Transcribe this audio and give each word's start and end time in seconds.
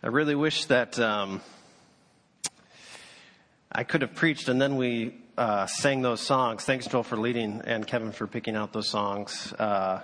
I 0.00 0.06
really 0.06 0.36
wish 0.36 0.66
that 0.66 0.96
um, 1.00 1.40
I 3.72 3.82
could 3.82 4.02
have 4.02 4.14
preached 4.14 4.48
and 4.48 4.62
then 4.62 4.76
we 4.76 5.12
uh, 5.36 5.66
sang 5.66 6.02
those 6.02 6.20
songs. 6.20 6.64
Thanks, 6.64 6.86
Joel, 6.86 7.02
for 7.02 7.16
leading 7.16 7.62
and 7.64 7.84
Kevin 7.84 8.12
for 8.12 8.28
picking 8.28 8.54
out 8.54 8.72
those 8.72 8.88
songs. 8.88 9.52
Uh, 9.54 10.02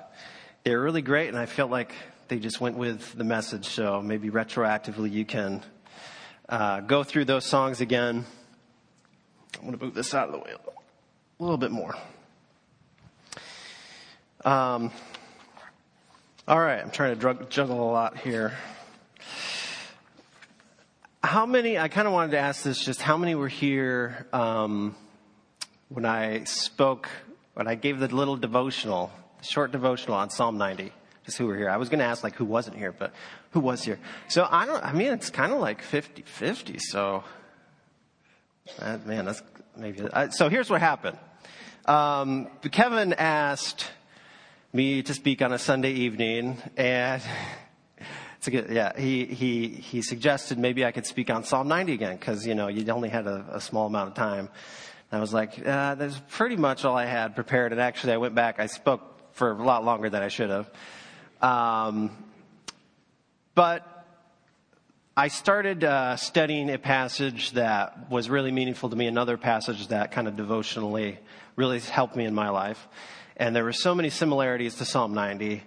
they 0.65 0.75
were 0.75 0.83
really 0.83 1.03
great, 1.03 1.29
and 1.29 1.39
I 1.39 1.47
felt 1.47 1.71
like 1.71 1.95
they 2.27 2.41
just 2.41 2.61
went 2.61 2.77
with 2.77 3.15
the 3.15 3.23
message. 3.23 3.69
So 3.69 4.03
maybe 4.03 4.31
retroactively, 4.31 5.13
you 5.13 5.25
can 5.25 5.63
uh, 6.49 6.81
go 6.81 7.05
through 7.05 7.27
those 7.27 7.45
songs 7.45 7.81
again. 7.81 8.25
I'm 9.55 9.61
going 9.61 9.79
to 9.79 9.85
move 9.85 9.95
this 9.95 10.13
out 10.13 10.27
of 10.27 10.33
the 10.33 10.39
way 10.39 10.51
a 11.39 11.43
little 11.43 11.57
bit 11.57 11.71
more. 11.71 11.95
Um, 14.45 14.91
all 16.49 16.59
right, 16.59 16.81
I'm 16.81 16.91
trying 16.91 17.15
to 17.15 17.21
drug, 17.21 17.49
juggle 17.49 17.81
a 17.81 17.93
lot 17.93 18.19
here. 18.19 18.55
How 21.25 21.47
many, 21.47 21.79
I 21.79 21.89
kind 21.89 22.07
of 22.07 22.13
wanted 22.13 22.33
to 22.33 22.39
ask 22.39 22.65
this, 22.65 22.85
just 22.85 23.01
how 23.01 23.17
many 23.17 23.35
were 23.35 23.49
here 23.49 24.27
um, 24.35 24.95
when 25.89 26.05
I 26.05 26.45
spoke, 26.45 27.09
when 27.55 27.67
I 27.67 27.77
gave 27.77 27.99
the 27.99 28.15
little 28.15 28.37
devotional, 28.37 29.11
short 29.41 29.73
devotional 29.73 30.19
on 30.19 30.29
Psalm 30.29 30.59
90? 30.59 30.93
Just 31.25 31.39
who 31.39 31.47
were 31.47 31.57
here. 31.57 31.71
I 31.71 31.79
was 31.79 31.89
going 31.89 32.01
to 32.01 32.05
ask 32.05 32.23
like 32.23 32.35
who 32.35 32.45
wasn't 32.45 32.77
here, 32.77 32.93
but 32.93 33.15
who 33.53 33.61
was 33.61 33.83
here? 33.83 33.99
So 34.29 34.47
I 34.51 34.67
don't, 34.67 34.85
I 34.85 34.93
mean, 34.93 35.13
it's 35.13 35.31
kind 35.31 35.51
of 35.55 35.61
like 35.61 35.81
50 35.81 36.21
50. 36.27 36.79
So, 36.79 37.25
that, 38.79 39.07
man, 39.07 39.25
that's 39.25 39.43
maybe, 39.79 40.03
uh, 40.03 40.29
so 40.29 40.51
here's 40.51 40.69
what 40.69 40.83
happened. 40.83 41.17
Um, 41.87 42.49
Kevin 42.71 43.15
asked 43.15 43.87
me 44.75 45.03
to 45.03 45.15
speak 45.15 45.41
on 45.41 45.55
a 45.55 45.59
Sunday 45.59 45.93
evening 45.93 46.59
and 46.77 47.23
good, 48.51 48.71
yeah, 48.71 48.99
he, 48.99 49.25
he, 49.25 49.69
he 49.69 50.03
suggested 50.03 50.59
maybe 50.59 50.85
I 50.85 50.93
could 50.93 51.07
speak 51.07 51.31
on 51.31 51.45
Psalm 51.45 51.69
90 51.69 51.93
again 51.93 52.17
because, 52.17 52.47
you 52.47 52.55
know, 52.55 52.69
you 52.69 52.91
only 52.93 53.09
had 53.09 53.27
a, 53.27 53.45
a, 53.53 53.61
small 53.61 53.87
amount 53.87 54.09
of 54.09 54.15
time. 54.15 54.49
And 55.11 55.19
I 55.19 55.21
was 55.21 55.33
like, 55.33 55.59
uh, 55.65 55.95
that's 55.95 56.21
pretty 56.31 56.57
much 56.57 56.85
all 56.85 56.97
I 56.97 57.07
had 57.07 57.35
prepared. 57.35 57.73
And 57.73 57.81
actually 57.81 58.15
I 58.15 58.17
went 58.17 58.35
back, 58.35 58.61
I 58.61 58.67
spoke 58.67 59.03
for 59.33 59.53
a 59.53 59.63
lot 59.63 59.85
longer 59.85 60.11
than 60.11 60.23
I 60.23 60.29
should 60.29 60.51
have. 60.51 60.71
Um, 61.41 62.11
but 63.55 64.07
I 65.17 65.29
started 65.29 65.85
uh, 65.85 66.17
studying 66.17 66.71
a 66.71 66.79
passage 66.79 67.53
that 67.53 68.11
was 68.11 68.29
really 68.29 68.51
meaningful 68.51 68.91
to 68.91 68.97
me, 68.97 69.07
another 69.07 69.37
passage 69.37 69.89
that 69.89 70.11
kind 70.11 70.27
of 70.27 70.37
devotionally 70.37 71.19
really 71.57 71.79
helped 71.79 72.17
me 72.17 72.25
in 72.25 72.35
my 72.35 72.49
life. 72.49 72.89
And 73.37 73.55
there 73.55 73.65
were 73.65 73.73
so 73.73 73.95
many 73.95 74.11
similarities 74.11 74.77
to 74.77 74.85
Psalm 74.85 75.15
90 75.15 75.63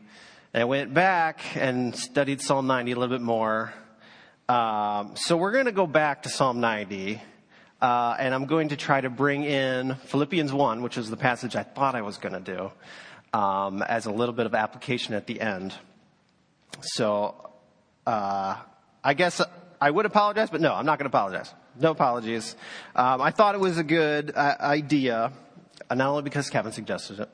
and 0.57 0.63
I 0.63 0.65
went 0.65 0.91
back 0.91 1.55
and 1.55 1.95
studied 1.95 2.41
Psalm 2.41 2.65
90 2.65 2.93
a 2.93 2.95
little 2.95 3.15
bit 3.15 3.23
more. 3.23 3.71
Um, 4.49 5.15
so 5.15 5.37
we're 5.37 5.51
going 5.51 5.65
to 5.65 5.71
go 5.71 5.85
back 5.85 6.23
to 6.23 6.29
Psalm 6.29 6.59
90. 6.61 7.21
Uh, 7.79 8.15
and 8.17 8.33
I'm 8.33 8.47
going 8.47 8.69
to 8.69 8.75
try 8.75 8.99
to 8.99 9.11
bring 9.11 9.43
in 9.43 9.93
Philippians 10.05 10.51
1, 10.51 10.81
which 10.81 10.97
is 10.97 11.11
the 11.11 11.15
passage 11.15 11.55
I 11.55 11.61
thought 11.61 11.93
I 11.93 12.01
was 12.01 12.17
going 12.17 12.33
to 12.33 12.39
do, 12.39 12.71
um, 13.39 13.83
as 13.83 14.07
a 14.07 14.11
little 14.11 14.33
bit 14.33 14.47
of 14.47 14.55
application 14.55 15.13
at 15.13 15.27
the 15.27 15.39
end. 15.39 15.75
So, 16.81 17.35
uh, 18.07 18.55
I 19.03 19.13
guess 19.13 19.39
I 19.79 19.91
would 19.91 20.07
apologize, 20.07 20.49
but 20.49 20.59
no, 20.59 20.73
I'm 20.73 20.87
not 20.87 20.97
going 20.97 21.07
to 21.07 21.15
apologize. 21.15 21.53
No 21.79 21.91
apologies. 21.91 22.55
Um, 22.95 23.21
I 23.21 23.29
thought 23.29 23.53
it 23.53 23.61
was 23.61 23.77
a 23.77 23.83
good 23.83 24.33
uh, 24.35 24.55
idea, 24.59 25.33
not 25.89 26.09
only 26.09 26.23
because 26.23 26.49
Kevin 26.49 26.71
suggested 26.71 27.19
it, 27.19 27.29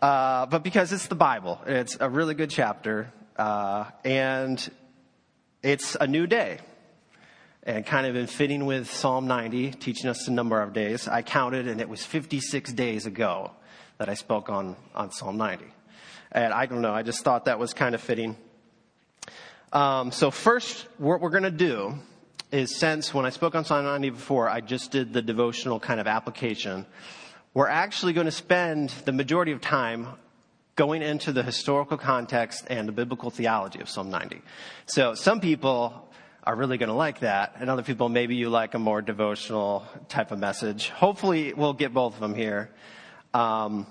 uh, 0.00 0.46
but 0.46 0.62
because 0.62 0.92
it's 0.92 1.06
the 1.08 1.14
Bible. 1.14 1.60
It's 1.66 1.96
a 2.00 2.08
really 2.08 2.34
good 2.34 2.50
chapter, 2.50 3.12
uh, 3.36 3.86
and 4.04 4.70
it's 5.62 5.96
a 6.00 6.06
new 6.06 6.26
day. 6.26 6.58
And 7.64 7.84
kind 7.84 8.06
of 8.06 8.16
in 8.16 8.26
fitting 8.26 8.64
with 8.64 8.90
Psalm 8.90 9.26
90, 9.26 9.72
teaching 9.72 10.08
us 10.08 10.24
the 10.24 10.30
number 10.30 10.62
of 10.62 10.72
days, 10.72 11.06
I 11.06 11.22
counted 11.22 11.68
and 11.68 11.80
it 11.80 11.88
was 11.88 12.04
56 12.04 12.72
days 12.72 13.04
ago 13.04 13.50
that 13.98 14.08
I 14.08 14.14
spoke 14.14 14.48
on, 14.48 14.76
on 14.94 15.10
Psalm 15.10 15.36
90. 15.36 15.66
And 16.32 16.52
I 16.52 16.66
don't 16.66 16.80
know, 16.80 16.94
I 16.94 17.02
just 17.02 17.24
thought 17.24 17.44
that 17.46 17.58
was 17.58 17.74
kind 17.74 17.94
of 17.94 18.00
fitting. 18.00 18.36
Um, 19.72 20.12
so 20.12 20.30
first, 20.30 20.86
what 20.96 21.20
we're 21.20 21.30
going 21.30 21.42
to 21.42 21.50
do 21.50 21.98
is 22.50 22.74
since 22.76 23.12
when 23.12 23.26
I 23.26 23.30
spoke 23.30 23.54
on 23.54 23.64
Psalm 23.64 23.84
90 23.84 24.10
before, 24.10 24.48
I 24.48 24.60
just 24.60 24.90
did 24.90 25.12
the 25.12 25.20
devotional 25.20 25.78
kind 25.78 26.00
of 26.00 26.06
application 26.06 26.86
we're 27.58 27.66
actually 27.66 28.12
going 28.12 28.24
to 28.24 28.30
spend 28.30 28.90
the 29.04 29.10
majority 29.10 29.50
of 29.50 29.60
time 29.60 30.06
going 30.76 31.02
into 31.02 31.32
the 31.32 31.42
historical 31.42 31.96
context 31.96 32.64
and 32.70 32.86
the 32.86 32.92
biblical 32.92 33.30
theology 33.30 33.80
of 33.80 33.88
Psalm 33.88 34.10
90. 34.10 34.42
So 34.86 35.14
some 35.14 35.40
people 35.40 36.08
are 36.44 36.54
really 36.54 36.78
going 36.78 36.88
to 36.88 36.94
like 36.94 37.18
that, 37.18 37.56
and 37.58 37.68
other 37.68 37.82
people 37.82 38.08
maybe 38.08 38.36
you 38.36 38.48
like 38.48 38.74
a 38.74 38.78
more 38.78 39.02
devotional 39.02 39.84
type 40.08 40.30
of 40.30 40.38
message. 40.38 40.90
Hopefully, 40.90 41.52
we'll 41.52 41.72
get 41.72 41.92
both 41.92 42.14
of 42.14 42.20
them 42.20 42.36
here. 42.36 42.70
Um, 43.34 43.88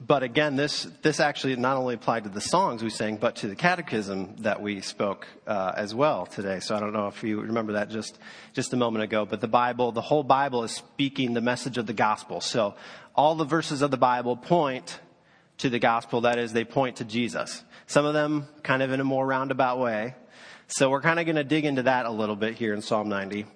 but 0.00 0.22
again, 0.22 0.54
this, 0.54 0.86
this 1.02 1.18
actually 1.18 1.56
not 1.56 1.76
only 1.76 1.94
applied 1.94 2.24
to 2.24 2.30
the 2.30 2.40
songs 2.40 2.84
we 2.84 2.90
sang, 2.90 3.16
but 3.16 3.36
to 3.36 3.48
the 3.48 3.56
catechism 3.56 4.36
that 4.38 4.62
we 4.62 4.80
spoke 4.80 5.26
uh, 5.46 5.72
as 5.76 5.94
well 5.94 6.24
today. 6.24 6.60
So 6.60 6.76
I 6.76 6.80
don't 6.80 6.92
know 6.92 7.08
if 7.08 7.24
you 7.24 7.40
remember 7.40 7.72
that 7.72 7.90
just, 7.90 8.18
just 8.52 8.72
a 8.72 8.76
moment 8.76 9.02
ago, 9.02 9.26
but 9.26 9.40
the 9.40 9.48
Bible, 9.48 9.90
the 9.90 10.00
whole 10.00 10.22
Bible 10.22 10.62
is 10.62 10.70
speaking 10.70 11.34
the 11.34 11.40
message 11.40 11.78
of 11.78 11.86
the 11.86 11.92
gospel. 11.92 12.40
So 12.40 12.76
all 13.16 13.34
the 13.34 13.44
verses 13.44 13.82
of 13.82 13.90
the 13.90 13.96
Bible 13.96 14.36
point 14.36 15.00
to 15.58 15.68
the 15.68 15.80
gospel. 15.80 16.22
That 16.22 16.38
is, 16.38 16.52
they 16.52 16.64
point 16.64 16.96
to 16.96 17.04
Jesus. 17.04 17.64
Some 17.86 18.04
of 18.04 18.14
them 18.14 18.46
kind 18.62 18.82
of 18.82 18.92
in 18.92 19.00
a 19.00 19.04
more 19.04 19.26
roundabout 19.26 19.78
way. 19.78 20.14
So 20.68 20.90
we're 20.90 21.00
kind 21.00 21.18
of 21.18 21.26
going 21.26 21.36
to 21.36 21.44
dig 21.44 21.64
into 21.64 21.82
that 21.84 22.06
a 22.06 22.10
little 22.10 22.36
bit 22.36 22.54
here 22.54 22.74
in 22.74 22.82
Psalm 22.82 23.08
90. 23.08 23.46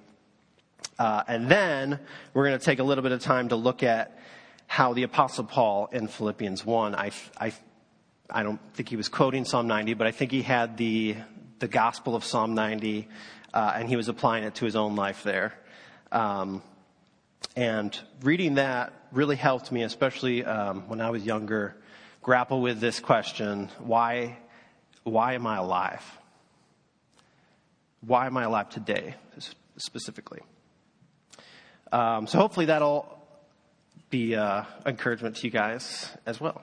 Uh, 0.99 1.23
and 1.29 1.49
then 1.49 2.01
we're 2.35 2.49
going 2.49 2.59
to 2.59 2.65
take 2.65 2.79
a 2.79 2.83
little 2.83 3.03
bit 3.03 3.13
of 3.13 3.21
time 3.21 3.49
to 3.51 3.57
look 3.57 3.83
at 3.83 4.19
how 4.67 4.93
the 4.95 5.03
Apostle 5.03 5.45
Paul 5.45 5.89
in 5.93 6.09
Philippians 6.09 6.65
1, 6.65 6.95
I, 6.95 7.11
I, 7.39 7.53
I 8.31 8.43
don't 8.43 8.61
think 8.75 8.89
he 8.89 8.97
was 8.97 9.09
quoting 9.09 9.45
Psalm 9.45 9.67
90, 9.67 9.95
but 9.95 10.07
I 10.07 10.11
think 10.11 10.31
he 10.31 10.43
had 10.43 10.77
the, 10.77 11.17
the 11.59 11.69
gospel 11.69 12.15
of 12.15 12.25
Psalm 12.25 12.55
90, 12.55 13.09
uh, 13.53 13.73
and 13.77 13.89
he 13.89 13.97
was 13.97 14.09
applying 14.09 14.45
it 14.45 14.55
to 14.57 14.65
his 14.65 14.77
own 14.77 14.97
life 14.97 15.23
there. 15.23 15.55
Um, 16.11 16.63
and 17.57 17.99
reading 18.23 18.55
that 18.55 18.93
really 19.13 19.37
helped 19.37 19.71
me, 19.71 19.83
especially 19.83 20.45
um, 20.45 20.89
when 20.89 21.01
I 21.01 21.11
was 21.11 21.25
younger, 21.25 21.77
grapple 22.23 22.63
with 22.63 22.81
this 22.81 23.01
question 23.01 23.69
why, 23.79 24.39
why 25.03 25.35
am 25.35 25.47
I 25.47 25.57
alive? 25.57 26.19
Why 28.01 28.27
am 28.27 28.37
I 28.37 28.45
alive 28.45 28.71
today, 28.71 29.15
specifically? 29.77 30.41
Um, 31.93 32.27
so 32.27 32.39
hopefully 32.39 32.67
that'll 32.67 33.22
be 34.13 34.37
uh, 34.37 34.65
encouragement 34.85 35.37
to 35.37 35.47
you 35.47 35.51
guys 35.51 36.07
as 36.27 36.39
well. 36.39 36.61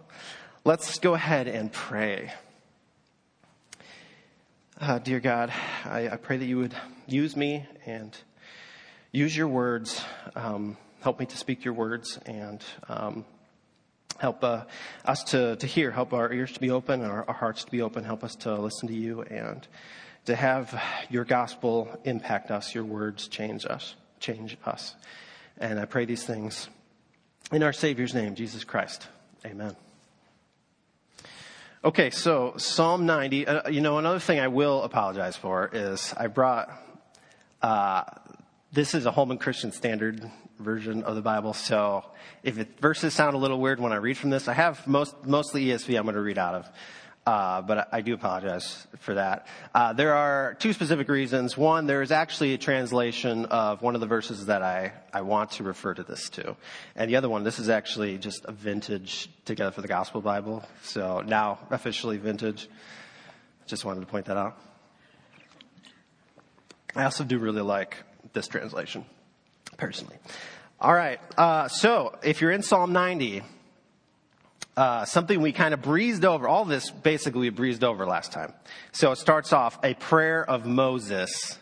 Let's 0.66 1.00
go 1.00 1.16
ahead 1.16 1.48
and 1.48 1.74
pray. 1.74 2.32
Uh, 4.80 5.00
dear 5.00 5.20
God, 5.20 5.52
I, 5.84 6.10
I, 6.10 6.18
pray 6.18 6.38
that 6.38 6.46
you 6.46 6.60
would 6.60 6.76
use 7.08 7.36
me 7.36 7.66
and 7.88 8.16
use 9.12 9.36
your 9.36 9.48
words. 9.48 10.00
Um, 10.36 10.78
help 11.02 11.20
me 11.20 11.26
to 11.26 11.38
speak 11.38 11.66
your 11.66 11.74
words 11.74 12.20
and 12.28 12.64
um, 12.88 13.26
help 14.20 14.44
uh, 14.44 14.66
us 15.04 15.24
to, 15.32 15.56
to 15.56 15.66
hear. 15.66 15.90
Help 15.90 16.14
our 16.14 16.32
ears 16.32 16.52
to 16.52 16.60
be 16.60 16.70
open 16.70 17.02
our, 17.02 17.28
our 17.28 17.34
hearts 17.34 17.64
to 17.64 17.72
be 17.72 17.82
open. 17.82 18.04
Help 18.04 18.24
us 18.24 18.36
to 18.36 18.54
listen 18.54 18.88
to 18.90 18.96
you 18.96 19.24
and 19.24 19.68
to 20.26 20.36
have 20.36 20.80
your 21.10 21.26
gospel 21.26 22.00
impact 22.04 22.52
us, 22.52 22.76
your 22.76 22.86
words 22.86 23.28
change 23.28 23.66
us, 23.66 23.96
change 24.20 24.56
us. 24.66 24.94
And 25.58 25.80
I 25.80 25.86
pray 25.86 26.06
these 26.06 26.24
things 26.24 26.70
in 27.52 27.64
our 27.64 27.74
Savior's 27.74 28.14
name, 28.14 28.36
Jesus 28.36 28.64
Christ. 28.64 29.08
Amen. 29.46 29.76
Okay, 31.84 32.10
so 32.10 32.54
Psalm 32.58 33.06
90. 33.06 33.48
Uh, 33.48 33.70
you 33.70 33.82
know, 33.82 33.98
another 33.98 34.20
thing 34.20 34.40
I 34.40 34.50
will 34.50 34.84
apologize 34.84 35.38
for 35.38 35.70
is 35.72 36.14
I 36.18 36.28
brought, 36.28 36.70
uh, 37.62 38.04
this 38.72 38.94
is 38.94 39.06
a 39.06 39.12
Holman 39.12 39.38
Christian 39.38 39.72
Standard 39.72 40.30
version 40.60 41.04
of 41.04 41.16
the 41.16 41.22
Bible, 41.22 41.54
so 41.54 42.04
if 42.44 42.58
it, 42.58 42.80
verses 42.80 43.14
sound 43.14 43.34
a 43.34 43.38
little 43.38 43.60
weird 43.60 43.80
when 43.80 43.94
I 43.94 43.96
read 43.96 44.18
from 44.18 44.30
this, 44.30 44.48
I 44.48 44.54
have 44.54 44.86
most, 44.88 45.26
mostly 45.26 45.66
ESV 45.68 45.98
I'm 45.98 46.04
going 46.04 46.16
to 46.16 46.22
read 46.22 46.38
out 46.38 46.56
of. 46.56 46.70
Uh, 47.26 47.62
but 47.62 47.90
I 47.92 48.02
do 48.02 48.16
apologize 48.16 48.88
for 49.02 49.14
that. 49.14 49.46
Uh, 49.76 49.94
there 49.94 50.16
are 50.16 50.56
two 50.56 50.74
specific 50.74 51.08
reasons. 51.10 51.56
One, 51.56 51.86
there 51.86 52.02
is 52.02 52.12
actually 52.12 52.54
a 52.54 52.58
translation 52.58 53.46
of 53.46 53.82
one 53.82 53.94
of 53.94 54.02
the 54.02 54.08
verses 54.08 54.48
that 54.48 54.64
I, 54.64 54.94
I 55.14 55.22
want 55.22 55.52
to 55.52 55.64
refer 55.64 55.94
to 55.94 56.04
this 56.04 56.30
to. 56.32 56.56
And 56.96 57.12
the 57.12 57.18
other 57.18 57.30
one, 57.30 57.44
this 57.44 57.60
is 57.60 57.70
actually 57.70 58.18
just 58.18 58.46
a 58.46 58.52
vintage 58.52 59.30
Together 59.46 59.72
for 59.72 59.82
the 59.82 59.88
Gospel 59.88 60.22
Bible. 60.22 60.64
So 60.84 61.22
now 61.22 61.58
officially 61.72 62.18
vintage. 62.18 62.70
Just 63.66 63.84
wanted 63.84 64.02
to 64.02 64.06
point 64.06 64.26
that 64.26 64.38
out. 64.38 64.60
I 66.96 67.04
also 67.04 67.24
do 67.24 67.40
really 67.40 67.62
like 67.62 67.98
this 68.34 68.48
translation, 68.48 69.06
personally. 69.78 70.18
All 70.80 70.94
right. 70.94 71.20
Uh, 71.38 71.68
so 71.68 72.18
if 72.24 72.42
you're 72.42 72.52
in 72.52 72.64
Psalm 72.64 72.94
90, 72.94 73.42
uh, 74.80 75.04
something 75.04 75.42
we 75.42 75.52
kind 75.52 75.74
of 75.74 75.82
breezed 75.82 76.24
over. 76.24 76.48
All 76.48 76.64
this 76.64 76.90
basically 76.90 77.42
we 77.42 77.50
breezed 77.50 77.84
over 77.84 78.06
last 78.06 78.32
time. 78.32 78.54
So 78.94 79.12
it 79.12 79.18
starts 79.18 79.52
off 79.52 79.78
a 79.84 79.94
prayer 79.94 80.50
of 80.50 80.66
Moses, 80.66 81.60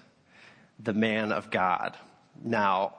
the 0.79 0.93
man 0.93 1.31
of 1.31 1.49
God. 1.49 1.97
Now, 2.43 2.93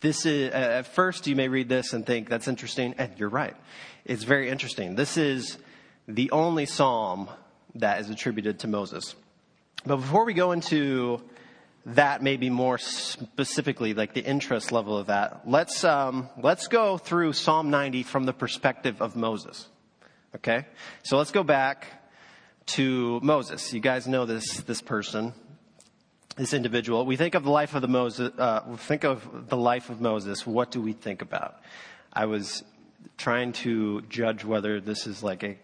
this 0.00 0.24
is, 0.24 0.50
at 0.50 0.86
first 0.86 1.26
you 1.26 1.36
may 1.36 1.48
read 1.48 1.68
this 1.68 1.92
and 1.92 2.06
think 2.06 2.30
that's 2.30 2.48
interesting, 2.48 2.94
and 2.96 3.12
you're 3.18 3.28
right. 3.28 3.54
It's 4.06 4.24
very 4.24 4.48
interesting. 4.48 4.94
This 4.94 5.18
is 5.18 5.58
the 6.08 6.30
only 6.30 6.64
psalm 6.64 7.28
that 7.74 8.00
is 8.00 8.08
attributed 8.08 8.60
to 8.60 8.66
Moses. 8.66 9.14
But 9.84 9.96
before 9.96 10.24
we 10.24 10.32
go 10.32 10.52
into 10.52 11.20
that 11.86 12.22
maybe 12.22 12.48
more 12.48 12.78
specifically, 12.78 13.92
like 13.92 14.14
the 14.14 14.24
interest 14.24 14.72
level 14.72 14.96
of 14.96 15.06
that, 15.06 15.42
let's, 15.46 15.84
um, 15.84 16.28
let's 16.42 16.66
go 16.68 16.96
through 16.96 17.34
Psalm 17.34 17.70
90 17.70 18.02
from 18.04 18.24
the 18.24 18.32
perspective 18.32 19.02
of 19.02 19.16
Moses. 19.16 19.68
Okay? 20.34 20.66
So 21.02 21.18
let's 21.18 21.30
go 21.30 21.42
back 21.42 21.86
to 22.66 23.20
Moses. 23.22 23.72
You 23.72 23.80
guys 23.80 24.06
know 24.06 24.24
this, 24.24 24.60
this 24.62 24.80
person, 24.80 25.34
this 26.36 26.54
individual. 26.54 27.04
We 27.04 27.16
think 27.16 27.34
of 27.34 27.44
the 27.44 27.50
life 27.50 27.74
of 27.74 27.82
the 27.82 27.88
Moses, 27.88 28.32
uh, 28.38 28.76
think 28.76 29.04
of 29.04 29.48
the 29.48 29.56
life 29.56 29.90
of 29.90 30.00
Moses. 30.00 30.46
What 30.46 30.70
do 30.70 30.80
we 30.80 30.92
think 30.92 31.20
about? 31.20 31.60
I 32.12 32.26
was 32.26 32.64
trying 33.18 33.52
to 33.52 34.00
judge 34.02 34.44
whether 34.44 34.80
this 34.80 35.06
is 35.06 35.22
like 35.22 35.42
a 35.42 35.58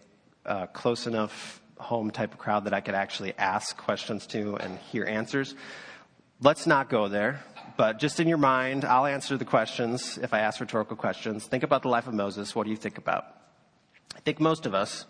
uh, 0.45 0.67
close 0.67 1.07
enough 1.07 1.61
home 1.77 2.11
type 2.11 2.33
of 2.33 2.39
crowd 2.39 2.65
that 2.65 2.73
I 2.73 2.81
could 2.81 2.95
actually 2.95 3.33
ask 3.37 3.75
questions 3.75 4.27
to 4.27 4.55
and 4.57 4.77
hear 4.77 5.05
answers. 5.05 5.55
Let's 6.43 6.65
not 6.65 6.89
go 6.89 7.07
there, 7.07 7.43
but 7.77 7.99
just 7.99 8.19
in 8.19 8.27
your 8.27 8.39
mind, 8.39 8.83
I'll 8.83 9.05
answer 9.05 9.37
the 9.37 9.45
questions 9.45 10.17
if 10.17 10.33
I 10.33 10.39
ask 10.39 10.59
rhetorical 10.59 10.97
questions. 10.97 11.45
Think 11.45 11.61
about 11.61 11.83
the 11.83 11.89
life 11.89 12.07
of 12.07 12.15
Moses. 12.15 12.55
What 12.55 12.63
do 12.63 12.71
you 12.71 12.77
think 12.77 12.97
about? 12.97 13.25
I 14.15 14.21
think 14.21 14.39
most 14.39 14.65
of 14.65 14.73
us, 14.73 15.05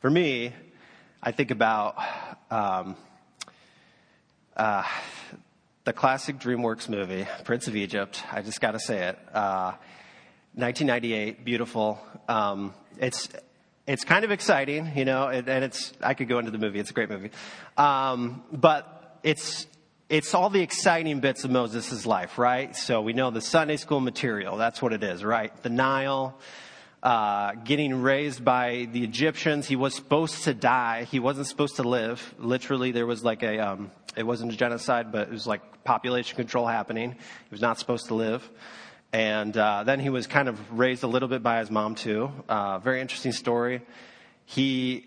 for 0.00 0.08
me, 0.08 0.52
I 1.20 1.32
think 1.32 1.50
about 1.50 1.96
um, 2.52 2.94
uh, 4.56 4.84
the 5.82 5.92
classic 5.92 6.38
DreamWorks 6.38 6.88
movie, 6.88 7.26
Prince 7.42 7.66
of 7.66 7.74
Egypt. 7.74 8.22
I 8.30 8.42
just 8.42 8.60
got 8.60 8.70
to 8.70 8.78
say 8.78 9.08
it. 9.08 9.18
Uh, 9.34 9.72
1998, 10.54 11.44
beautiful. 11.44 11.98
Um, 12.28 12.74
it's 12.96 13.28
it's 13.88 14.04
kind 14.04 14.24
of 14.24 14.30
exciting, 14.30 14.92
you 14.94 15.04
know, 15.04 15.26
and, 15.26 15.48
and, 15.48 15.64
it's 15.64 15.92
I 16.00 16.14
could 16.14 16.28
go 16.28 16.38
into 16.38 16.52
the 16.52 16.58
movie. 16.58 16.78
It's 16.78 16.90
a 16.90 16.94
great 16.94 17.10
movie, 17.10 17.30
um, 17.76 18.44
but 18.52 19.18
it's 19.24 19.66
it's 20.08 20.34
all 20.34 20.50
the 20.50 20.60
exciting 20.60 21.18
bits 21.18 21.42
of 21.42 21.50
Moses' 21.50 22.06
life, 22.06 22.38
right? 22.38 22.76
So 22.76 23.00
we 23.02 23.12
know 23.12 23.30
the 23.30 23.40
Sunday 23.40 23.76
school 23.76 23.98
material. 23.98 24.56
That's 24.56 24.80
what 24.80 24.92
it 24.92 25.02
is, 25.02 25.24
right? 25.24 25.52
The 25.64 25.68
Nile, 25.68 26.38
uh, 27.02 27.52
getting 27.64 28.02
raised 28.02 28.44
by 28.44 28.88
the 28.92 29.02
Egyptians. 29.02 29.66
He 29.66 29.74
was 29.74 29.96
supposed 29.96 30.44
to 30.44 30.54
die. 30.54 31.04
He 31.04 31.18
wasn't 31.18 31.48
supposed 31.48 31.76
to 31.76 31.82
live. 31.82 32.34
Literally, 32.38 32.92
there 32.92 33.06
was 33.06 33.24
like 33.24 33.42
a, 33.42 33.58
um, 33.58 33.90
it 34.16 34.22
wasn't 34.22 34.52
a 34.52 34.56
genocide, 34.56 35.10
but 35.10 35.26
it 35.26 35.32
was 35.32 35.46
like 35.46 35.82
population 35.82 36.36
control 36.36 36.68
happening. 36.68 37.10
He 37.12 37.50
was 37.50 37.60
not 37.60 37.80
supposed 37.80 38.06
to 38.06 38.14
live. 38.14 38.48
And 39.12 39.56
uh, 39.56 39.82
then 39.82 39.98
he 39.98 40.10
was 40.10 40.28
kind 40.28 40.48
of 40.48 40.78
raised 40.78 41.02
a 41.02 41.08
little 41.08 41.28
bit 41.28 41.42
by 41.42 41.58
his 41.58 41.70
mom 41.70 41.96
too. 41.96 42.30
Uh, 42.48 42.78
very 42.78 43.00
interesting 43.00 43.32
story. 43.32 43.82
He 44.44 45.04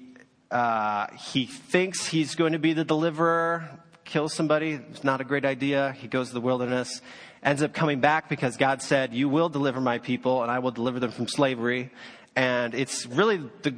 uh, 0.52 1.08
he 1.16 1.46
thinks 1.46 2.06
he's 2.08 2.36
going 2.36 2.54
to 2.54 2.60
be 2.60 2.74
the 2.74 2.84
deliverer 2.84 3.70
kills 4.10 4.34
somebody. 4.34 4.72
It's 4.72 5.04
not 5.04 5.22
a 5.22 5.24
great 5.24 5.46
idea. 5.46 5.96
He 6.00 6.08
goes 6.08 6.30
to 6.30 6.34
the 6.34 6.42
wilderness, 6.42 7.02
ends 7.44 7.62
up 7.62 7.74
coming 7.74 8.00
back 8.00 8.28
because 8.28 8.58
God 8.58 8.82
said, 8.82 9.14
You 9.14 9.30
will 9.30 9.50
deliver 9.50 9.80
my 9.80 10.00
people, 10.00 10.42
and 10.42 10.52
I 10.52 10.60
will 10.60 10.72
deliver 10.72 11.00
them 11.00 11.12
from 11.12 11.28
slavery. 11.28 11.92
And 12.36 12.74
it's 12.74 13.06
really 13.06 13.38
the, 13.62 13.76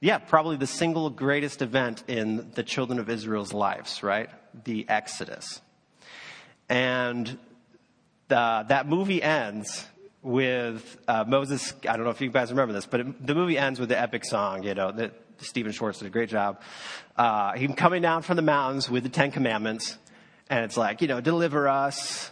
yeah, 0.00 0.18
probably 0.18 0.56
the 0.56 0.66
single 0.66 1.08
greatest 1.10 1.62
event 1.62 2.04
in 2.06 2.50
the 2.54 2.62
children 2.62 2.98
of 2.98 3.08
Israel's 3.08 3.52
lives, 3.52 4.02
right? 4.02 4.28
The 4.64 4.86
Exodus. 4.88 5.60
And 6.68 7.38
the, 8.28 8.64
that 8.68 8.86
movie 8.88 9.22
ends 9.22 9.86
with 10.22 10.98
uh, 11.08 11.24
Moses. 11.26 11.72
I 11.88 11.96
don't 11.96 12.04
know 12.04 12.10
if 12.10 12.20
you 12.20 12.30
guys 12.30 12.50
remember 12.50 12.74
this, 12.74 12.86
but 12.86 13.00
it, 13.00 13.26
the 13.26 13.34
movie 13.34 13.56
ends 13.56 13.80
with 13.80 13.88
the 13.88 13.98
epic 13.98 14.24
song, 14.24 14.64
you 14.64 14.74
know, 14.74 14.92
that 14.92 15.12
Stephen 15.38 15.72
Schwartz 15.72 15.98
did 15.98 16.06
a 16.06 16.10
great 16.10 16.28
job. 16.28 16.60
Uh, 17.16 17.54
coming 17.76 18.02
down 18.02 18.22
from 18.22 18.36
the 18.36 18.42
mountains 18.42 18.90
with 18.90 19.02
the 19.02 19.08
Ten 19.08 19.30
Commandments, 19.30 19.98
and 20.50 20.64
it's 20.64 20.76
like, 20.76 21.02
you 21.02 21.08
know, 21.08 21.20
deliver 21.20 21.68
us, 21.68 22.30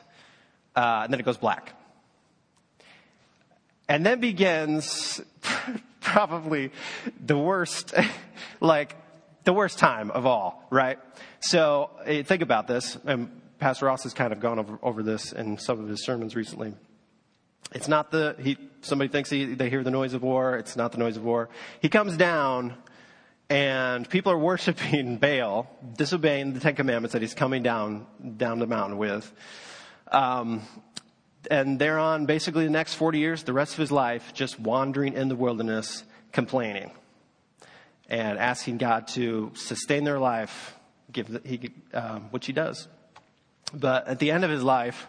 uh, 0.76 1.02
and 1.04 1.12
then 1.12 1.20
it 1.20 1.24
goes 1.24 1.36
black. 1.36 1.74
And 3.88 4.06
then 4.06 4.20
begins 4.20 5.20
probably 6.00 6.70
the 7.24 7.36
worst, 7.36 7.94
like, 8.60 8.96
the 9.44 9.52
worst 9.52 9.78
time 9.78 10.10
of 10.10 10.24
all, 10.26 10.66
right? 10.70 10.98
So 11.40 11.90
eh, 12.04 12.22
think 12.22 12.42
about 12.42 12.66
this, 12.66 12.96
and 13.04 13.40
Pastor 13.58 13.86
Ross 13.86 14.04
has 14.04 14.14
kind 14.14 14.32
of 14.32 14.40
gone 14.40 14.58
over, 14.58 14.78
over 14.82 15.02
this 15.02 15.32
in 15.32 15.58
some 15.58 15.80
of 15.80 15.88
his 15.88 16.04
sermons 16.04 16.34
recently. 16.34 16.74
It's 17.74 17.88
not 17.88 18.10
the, 18.10 18.36
he, 18.38 18.58
somebody 18.82 19.08
thinks 19.08 19.30
he, 19.30 19.54
they 19.54 19.70
hear 19.70 19.82
the 19.82 19.90
noise 19.90 20.14
of 20.14 20.22
war. 20.22 20.56
It's 20.56 20.76
not 20.76 20.92
the 20.92 20.98
noise 20.98 21.16
of 21.16 21.24
war. 21.24 21.48
He 21.80 21.88
comes 21.88 22.16
down 22.16 22.74
and 23.52 24.08
people 24.08 24.32
are 24.32 24.38
worshiping 24.38 25.18
Baal, 25.20 25.68
disobeying 25.98 26.54
the 26.54 26.60
Ten 26.60 26.74
Commandments 26.74 27.12
that 27.12 27.20
he's 27.20 27.34
coming 27.34 27.62
down 27.62 28.06
down 28.38 28.58
the 28.58 28.66
mountain 28.66 28.96
with. 28.96 29.30
Um, 30.10 30.62
and 31.50 31.78
they're 31.78 31.98
on 31.98 32.24
basically 32.24 32.64
the 32.64 32.70
next 32.70 32.94
40 32.94 33.18
years, 33.18 33.42
the 33.42 33.52
rest 33.52 33.74
of 33.74 33.78
his 33.78 33.92
life, 33.92 34.32
just 34.32 34.58
wandering 34.58 35.12
in 35.12 35.28
the 35.28 35.36
wilderness, 35.36 36.02
complaining 36.32 36.92
and 38.08 38.38
asking 38.38 38.78
God 38.78 39.08
to 39.08 39.52
sustain 39.54 40.04
their 40.04 40.18
life, 40.18 40.74
give 41.10 41.28
the, 41.28 41.42
he, 41.44 41.70
um, 41.92 42.28
which 42.30 42.46
he 42.46 42.54
does. 42.54 42.88
But 43.74 44.08
at 44.08 44.18
the 44.18 44.30
end 44.30 44.44
of 44.44 44.50
his 44.50 44.62
life, 44.62 45.06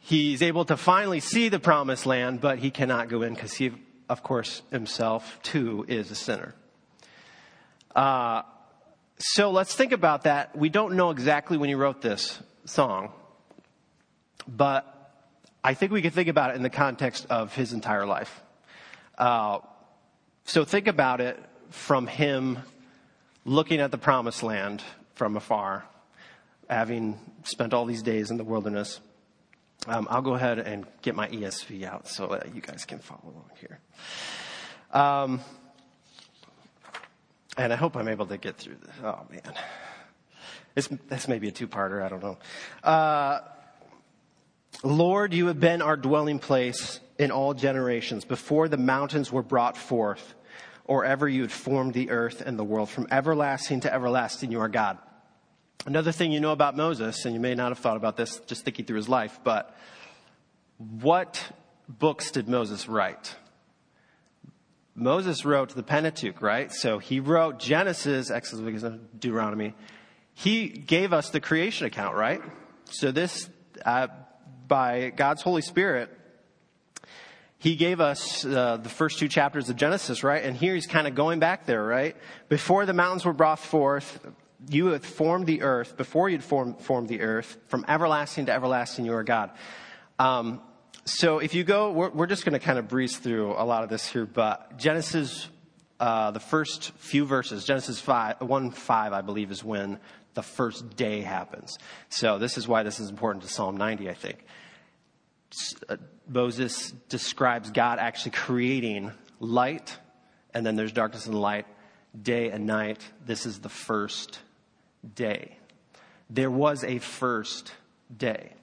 he's 0.00 0.42
able 0.42 0.64
to 0.64 0.76
finally 0.76 1.20
see 1.20 1.48
the 1.48 1.60
promised 1.60 2.06
land, 2.06 2.40
but 2.40 2.58
he 2.58 2.72
cannot 2.72 3.08
go 3.08 3.22
in 3.22 3.34
because 3.34 3.54
he, 3.54 3.72
of 4.08 4.24
course, 4.24 4.62
himself 4.72 5.38
too 5.44 5.84
is 5.86 6.10
a 6.10 6.16
sinner. 6.16 6.52
Uh, 7.96 8.42
so 9.18 9.50
let's 9.50 9.74
think 9.74 9.92
about 9.92 10.24
that. 10.24 10.54
We 10.54 10.68
don't 10.68 10.96
know 10.96 11.08
exactly 11.10 11.56
when 11.56 11.70
he 11.70 11.74
wrote 11.74 12.02
this 12.02 12.38
song, 12.66 13.10
but 14.46 14.92
I 15.64 15.72
think 15.72 15.92
we 15.92 16.02
can 16.02 16.10
think 16.10 16.28
about 16.28 16.50
it 16.50 16.56
in 16.56 16.62
the 16.62 16.70
context 16.70 17.26
of 17.30 17.54
his 17.54 17.72
entire 17.72 18.04
life. 18.04 18.42
Uh, 19.16 19.60
so 20.44 20.64
think 20.64 20.88
about 20.88 21.22
it 21.22 21.42
from 21.70 22.06
him 22.06 22.58
looking 23.46 23.80
at 23.80 23.90
the 23.90 23.98
promised 23.98 24.42
land 24.42 24.82
from 25.14 25.34
afar, 25.34 25.86
having 26.68 27.18
spent 27.44 27.72
all 27.72 27.86
these 27.86 28.02
days 28.02 28.30
in 28.30 28.36
the 28.36 28.44
wilderness. 28.44 29.00
Um, 29.86 30.06
I'll 30.10 30.20
go 30.20 30.34
ahead 30.34 30.58
and 30.58 30.84
get 31.00 31.14
my 31.14 31.28
ESV 31.28 31.84
out 31.84 32.08
so 32.08 32.26
that 32.26 32.54
you 32.54 32.60
guys 32.60 32.84
can 32.84 32.98
follow 32.98 33.22
along 33.24 33.50
here. 33.58 33.78
Um, 34.92 35.40
and 37.56 37.72
I 37.72 37.76
hope 37.76 37.96
I'm 37.96 38.08
able 38.08 38.26
to 38.26 38.36
get 38.36 38.56
through 38.56 38.76
this. 38.82 38.94
Oh, 39.02 39.26
man. 39.30 39.54
This, 40.74 40.88
this 41.08 41.26
may 41.26 41.38
be 41.38 41.48
a 41.48 41.52
two 41.52 41.68
parter. 41.68 42.02
I 42.02 42.08
don't 42.08 42.22
know. 42.22 42.38
Uh, 42.84 43.40
Lord, 44.82 45.32
you 45.32 45.46
have 45.46 45.58
been 45.58 45.80
our 45.80 45.96
dwelling 45.96 46.38
place 46.38 47.00
in 47.18 47.30
all 47.30 47.54
generations, 47.54 48.26
before 48.26 48.68
the 48.68 48.76
mountains 48.76 49.32
were 49.32 49.42
brought 49.42 49.76
forth, 49.76 50.34
or 50.84 51.04
ever 51.04 51.26
you 51.26 51.40
had 51.40 51.52
formed 51.52 51.94
the 51.94 52.10
earth 52.10 52.42
and 52.42 52.58
the 52.58 52.64
world. 52.64 52.90
From 52.90 53.06
everlasting 53.10 53.80
to 53.80 53.92
everlasting, 53.92 54.52
you 54.52 54.60
are 54.60 54.68
God. 54.68 54.98
Another 55.86 56.12
thing 56.12 56.30
you 56.30 56.40
know 56.40 56.52
about 56.52 56.76
Moses, 56.76 57.24
and 57.24 57.34
you 57.34 57.40
may 57.40 57.54
not 57.54 57.70
have 57.70 57.78
thought 57.78 57.96
about 57.96 58.16
this 58.16 58.38
just 58.40 58.64
thinking 58.64 58.84
through 58.84 58.98
his 58.98 59.08
life, 59.08 59.40
but 59.44 59.74
what 60.76 61.42
books 61.88 62.30
did 62.30 62.48
Moses 62.48 62.86
write? 62.86 63.34
Moses 64.98 65.44
wrote 65.44 65.74
the 65.74 65.82
Pentateuch, 65.82 66.40
right? 66.40 66.72
So 66.72 66.98
he 66.98 67.20
wrote 67.20 67.58
Genesis, 67.58 68.30
Exodus, 68.30 68.82
Deuteronomy. 69.18 69.74
He 70.32 70.68
gave 70.68 71.12
us 71.12 71.28
the 71.28 71.40
creation 71.40 71.86
account, 71.86 72.16
right? 72.16 72.40
So 72.86 73.12
this, 73.12 73.48
uh, 73.84 74.08
by 74.66 75.10
God's 75.10 75.42
Holy 75.42 75.60
Spirit, 75.60 76.10
he 77.58 77.76
gave 77.76 78.00
us 78.00 78.44
uh, 78.44 78.78
the 78.78 78.88
first 78.88 79.18
two 79.18 79.28
chapters 79.28 79.68
of 79.68 79.76
Genesis, 79.76 80.24
right? 80.24 80.42
And 80.42 80.56
here 80.56 80.74
he's 80.74 80.86
kind 80.86 81.06
of 81.06 81.14
going 81.14 81.40
back 81.40 81.66
there, 81.66 81.84
right? 81.84 82.16
Before 82.48 82.86
the 82.86 82.94
mountains 82.94 83.24
were 83.26 83.34
brought 83.34 83.58
forth, 83.58 84.26
you 84.70 84.86
had 84.86 85.04
formed 85.04 85.46
the 85.46 85.60
earth. 85.60 85.98
Before 85.98 86.30
you'd 86.30 86.44
formed, 86.44 86.80
formed 86.80 87.08
the 87.08 87.20
earth, 87.20 87.58
from 87.68 87.84
everlasting 87.86 88.46
to 88.46 88.52
everlasting, 88.52 89.04
you 89.04 89.12
are 89.12 89.24
God. 89.24 89.50
Um, 90.18 90.62
so 91.06 91.38
if 91.38 91.54
you 91.54 91.62
go, 91.62 91.92
we're, 91.92 92.10
we're 92.10 92.26
just 92.26 92.44
going 92.44 92.52
to 92.52 92.58
kind 92.58 92.78
of 92.78 92.88
breeze 92.88 93.16
through 93.16 93.52
a 93.52 93.64
lot 93.64 93.84
of 93.84 93.88
this 93.88 94.06
here, 94.06 94.26
but 94.26 94.76
Genesis, 94.76 95.48
uh, 96.00 96.32
the 96.32 96.40
first 96.40 96.90
few 96.98 97.24
verses, 97.24 97.64
Genesis 97.64 98.00
5, 98.00 98.40
1 98.40 98.70
5, 98.72 99.12
I 99.12 99.20
believe, 99.22 99.52
is 99.52 99.62
when 99.62 100.00
the 100.34 100.42
first 100.42 100.96
day 100.96 101.22
happens. 101.22 101.78
So 102.08 102.38
this 102.38 102.58
is 102.58 102.66
why 102.66 102.82
this 102.82 102.98
is 102.98 103.08
important 103.08 103.44
to 103.44 103.48
Psalm 103.48 103.76
90, 103.76 104.10
I 104.10 104.14
think. 104.14 104.44
Uh, 105.88 105.96
Moses 106.28 106.90
describes 107.08 107.70
God 107.70 108.00
actually 108.00 108.32
creating 108.32 109.12
light, 109.38 109.96
and 110.52 110.66
then 110.66 110.74
there's 110.74 110.92
darkness 110.92 111.26
and 111.26 111.40
light, 111.40 111.66
day 112.20 112.50
and 112.50 112.66
night. 112.66 113.00
This 113.24 113.46
is 113.46 113.60
the 113.60 113.68
first 113.68 114.40
day. 115.14 115.56
There 116.28 116.50
was 116.50 116.82
a 116.82 116.98
first 116.98 117.72
day, 118.14 118.54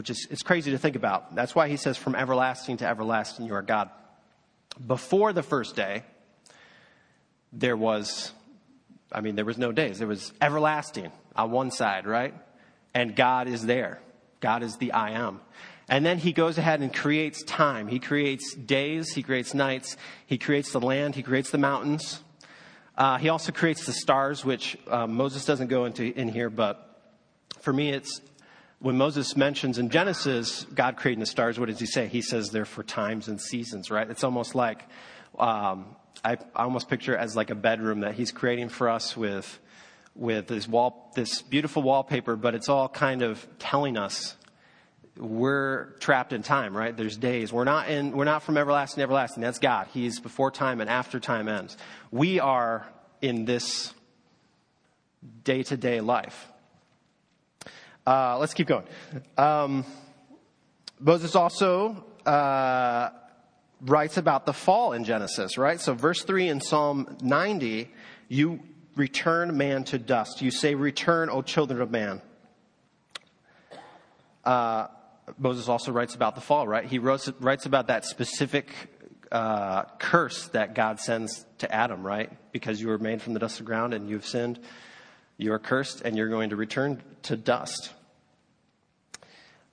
which 0.00 0.08
is 0.08 0.26
it's 0.30 0.42
crazy 0.42 0.70
to 0.70 0.78
think 0.78 0.96
about. 0.96 1.34
That's 1.34 1.54
why 1.54 1.68
he 1.68 1.76
says, 1.76 1.98
from 1.98 2.14
everlasting 2.14 2.78
to 2.78 2.86
everlasting, 2.86 3.44
you 3.44 3.52
are 3.52 3.60
God. 3.60 3.90
Before 4.86 5.34
the 5.34 5.42
first 5.42 5.76
day, 5.76 6.04
there 7.52 7.76
was, 7.76 8.32
I 9.12 9.20
mean, 9.20 9.34
there 9.34 9.44
was 9.44 9.58
no 9.58 9.72
days. 9.72 9.98
There 9.98 10.08
was 10.08 10.32
everlasting 10.40 11.12
on 11.36 11.50
one 11.50 11.70
side, 11.70 12.06
right? 12.06 12.32
And 12.94 13.14
God 13.14 13.46
is 13.46 13.66
there. 13.66 14.00
God 14.40 14.62
is 14.62 14.78
the 14.78 14.92
I 14.92 15.10
am. 15.10 15.42
And 15.86 16.06
then 16.06 16.16
he 16.16 16.32
goes 16.32 16.56
ahead 16.56 16.80
and 16.80 16.94
creates 16.94 17.42
time. 17.42 17.86
He 17.86 17.98
creates 17.98 18.54
days, 18.54 19.12
he 19.12 19.22
creates 19.22 19.52
nights, 19.52 19.98
he 20.24 20.38
creates 20.38 20.72
the 20.72 20.80
land, 20.80 21.14
he 21.14 21.22
creates 21.22 21.50
the 21.50 21.58
mountains. 21.58 22.22
Uh, 22.96 23.18
he 23.18 23.28
also 23.28 23.52
creates 23.52 23.84
the 23.84 23.92
stars, 23.92 24.46
which 24.46 24.78
uh, 24.88 25.06
Moses 25.06 25.44
doesn't 25.44 25.68
go 25.68 25.84
into 25.84 26.04
in 26.18 26.28
here, 26.28 26.48
but 26.48 26.86
for 27.60 27.74
me, 27.74 27.90
it's 27.90 28.22
when 28.80 28.96
Moses 28.96 29.36
mentions 29.36 29.78
in 29.78 29.90
Genesis 29.90 30.64
God 30.74 30.96
creating 30.96 31.20
the 31.20 31.26
stars. 31.26 31.58
What 31.58 31.68
does 31.68 31.78
he 31.78 31.86
say? 31.86 32.08
He 32.08 32.22
says 32.22 32.50
they're 32.50 32.64
for 32.64 32.82
times 32.82 33.28
and 33.28 33.40
seasons, 33.40 33.90
right? 33.90 34.08
It's 34.10 34.24
almost 34.24 34.54
like 34.54 34.82
um, 35.38 35.94
I, 36.24 36.32
I 36.54 36.64
almost 36.64 36.88
picture 36.88 37.14
it 37.14 37.20
as 37.20 37.36
like 37.36 37.50
a 37.50 37.54
bedroom 37.54 38.00
that 38.00 38.14
he's 38.14 38.32
creating 38.32 38.70
for 38.70 38.88
us 38.88 39.16
with 39.16 39.60
with 40.14 40.48
this 40.48 40.66
wall, 40.66 41.12
this 41.14 41.40
beautiful 41.40 41.82
wallpaper, 41.82 42.36
but 42.36 42.54
it's 42.54 42.68
all 42.68 42.88
kind 42.88 43.22
of 43.22 43.46
telling 43.58 43.96
us 43.96 44.36
we're 45.16 45.92
trapped 46.00 46.32
in 46.32 46.42
time, 46.42 46.76
right? 46.76 46.96
There's 46.96 47.16
days. 47.16 47.52
We're 47.52 47.64
not 47.64 47.88
in, 47.88 48.12
we're 48.12 48.24
not 48.24 48.42
from 48.42 48.56
everlasting 48.56 48.96
to 48.96 49.02
everlasting. 49.02 49.42
That's 49.42 49.58
God. 49.58 49.86
He's 49.92 50.18
before 50.18 50.50
time 50.50 50.80
and 50.80 50.90
after 50.90 51.20
time 51.20 51.48
ends. 51.48 51.76
We 52.10 52.40
are 52.40 52.86
in 53.20 53.44
this 53.44 53.94
day 55.44 55.62
to 55.64 55.76
day 55.76 56.00
life. 56.00 56.48
Uh, 58.06 58.38
let's 58.38 58.54
keep 58.54 58.66
going. 58.66 58.84
Um, 59.36 59.84
Moses 60.98 61.34
also 61.34 62.04
uh, 62.26 63.10
writes 63.80 64.16
about 64.16 64.46
the 64.46 64.52
fall 64.52 64.92
in 64.92 65.04
Genesis, 65.04 65.58
right? 65.58 65.80
So, 65.80 65.94
verse 65.94 66.22
3 66.22 66.48
in 66.48 66.60
Psalm 66.60 67.16
90, 67.22 67.90
you 68.28 68.60
return 68.96 69.56
man 69.56 69.84
to 69.84 69.98
dust. 69.98 70.42
You 70.42 70.50
say, 70.50 70.74
Return, 70.74 71.30
O 71.30 71.42
children 71.42 71.80
of 71.80 71.90
man. 71.90 72.20
Uh, 74.44 74.88
Moses 75.38 75.68
also 75.68 75.92
writes 75.92 76.14
about 76.14 76.34
the 76.34 76.40
fall, 76.40 76.66
right? 76.66 76.84
He 76.84 76.98
writes, 76.98 77.30
writes 77.40 77.66
about 77.66 77.86
that 77.86 78.04
specific 78.04 78.72
uh, 79.30 79.84
curse 79.98 80.48
that 80.48 80.74
God 80.74 80.98
sends 80.98 81.44
to 81.58 81.72
Adam, 81.72 82.02
right? 82.04 82.30
Because 82.52 82.80
you 82.80 82.88
were 82.88 82.98
made 82.98 83.22
from 83.22 83.34
the 83.34 83.38
dust 83.38 83.60
of 83.60 83.66
the 83.66 83.68
ground 83.68 83.94
and 83.94 84.08
you've 84.08 84.26
sinned, 84.26 84.58
you 85.40 85.52
are 85.52 85.58
cursed 85.58 86.02
and 86.02 86.16
you're 86.16 86.28
going 86.28 86.50
to 86.50 86.56
return 86.56 87.02
to 87.22 87.36
dust. 87.36 87.92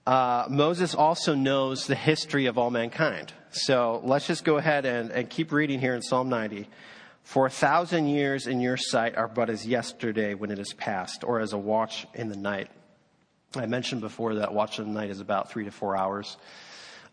Uh, 0.05 0.45
Moses 0.49 0.95
also 0.95 1.35
knows 1.35 1.87
the 1.87 1.95
history 1.95 2.45
of 2.45 2.57
all 2.57 2.71
mankind. 2.71 3.33
So 3.51 4.01
let's 4.05 4.25
just 4.25 4.45
go 4.45 4.57
ahead 4.57 4.85
and, 4.85 5.11
and 5.11 5.29
keep 5.29 5.51
reading 5.51 5.79
here 5.79 5.93
in 5.93 6.01
Psalm 6.01 6.29
90. 6.29 6.69
For 7.23 7.45
a 7.45 7.49
thousand 7.49 8.07
years 8.07 8.47
in 8.47 8.61
your 8.61 8.77
sight 8.77 9.17
are 9.17 9.27
but 9.27 9.49
as 9.49 9.65
yesterday 9.65 10.33
when 10.33 10.49
it 10.49 10.59
is 10.59 10.71
past, 10.73 11.25
or 11.25 11.41
as 11.41 11.51
a 11.51 11.57
watch 11.57 12.07
in 12.13 12.29
the 12.29 12.37
night. 12.37 12.69
I 13.53 13.65
mentioned 13.65 13.99
before 13.99 14.35
that 14.35 14.53
watch 14.53 14.79
in 14.79 14.93
the 14.93 14.97
night 14.97 15.09
is 15.09 15.19
about 15.19 15.51
three 15.51 15.65
to 15.65 15.71
four 15.71 15.97
hours. 15.97 16.37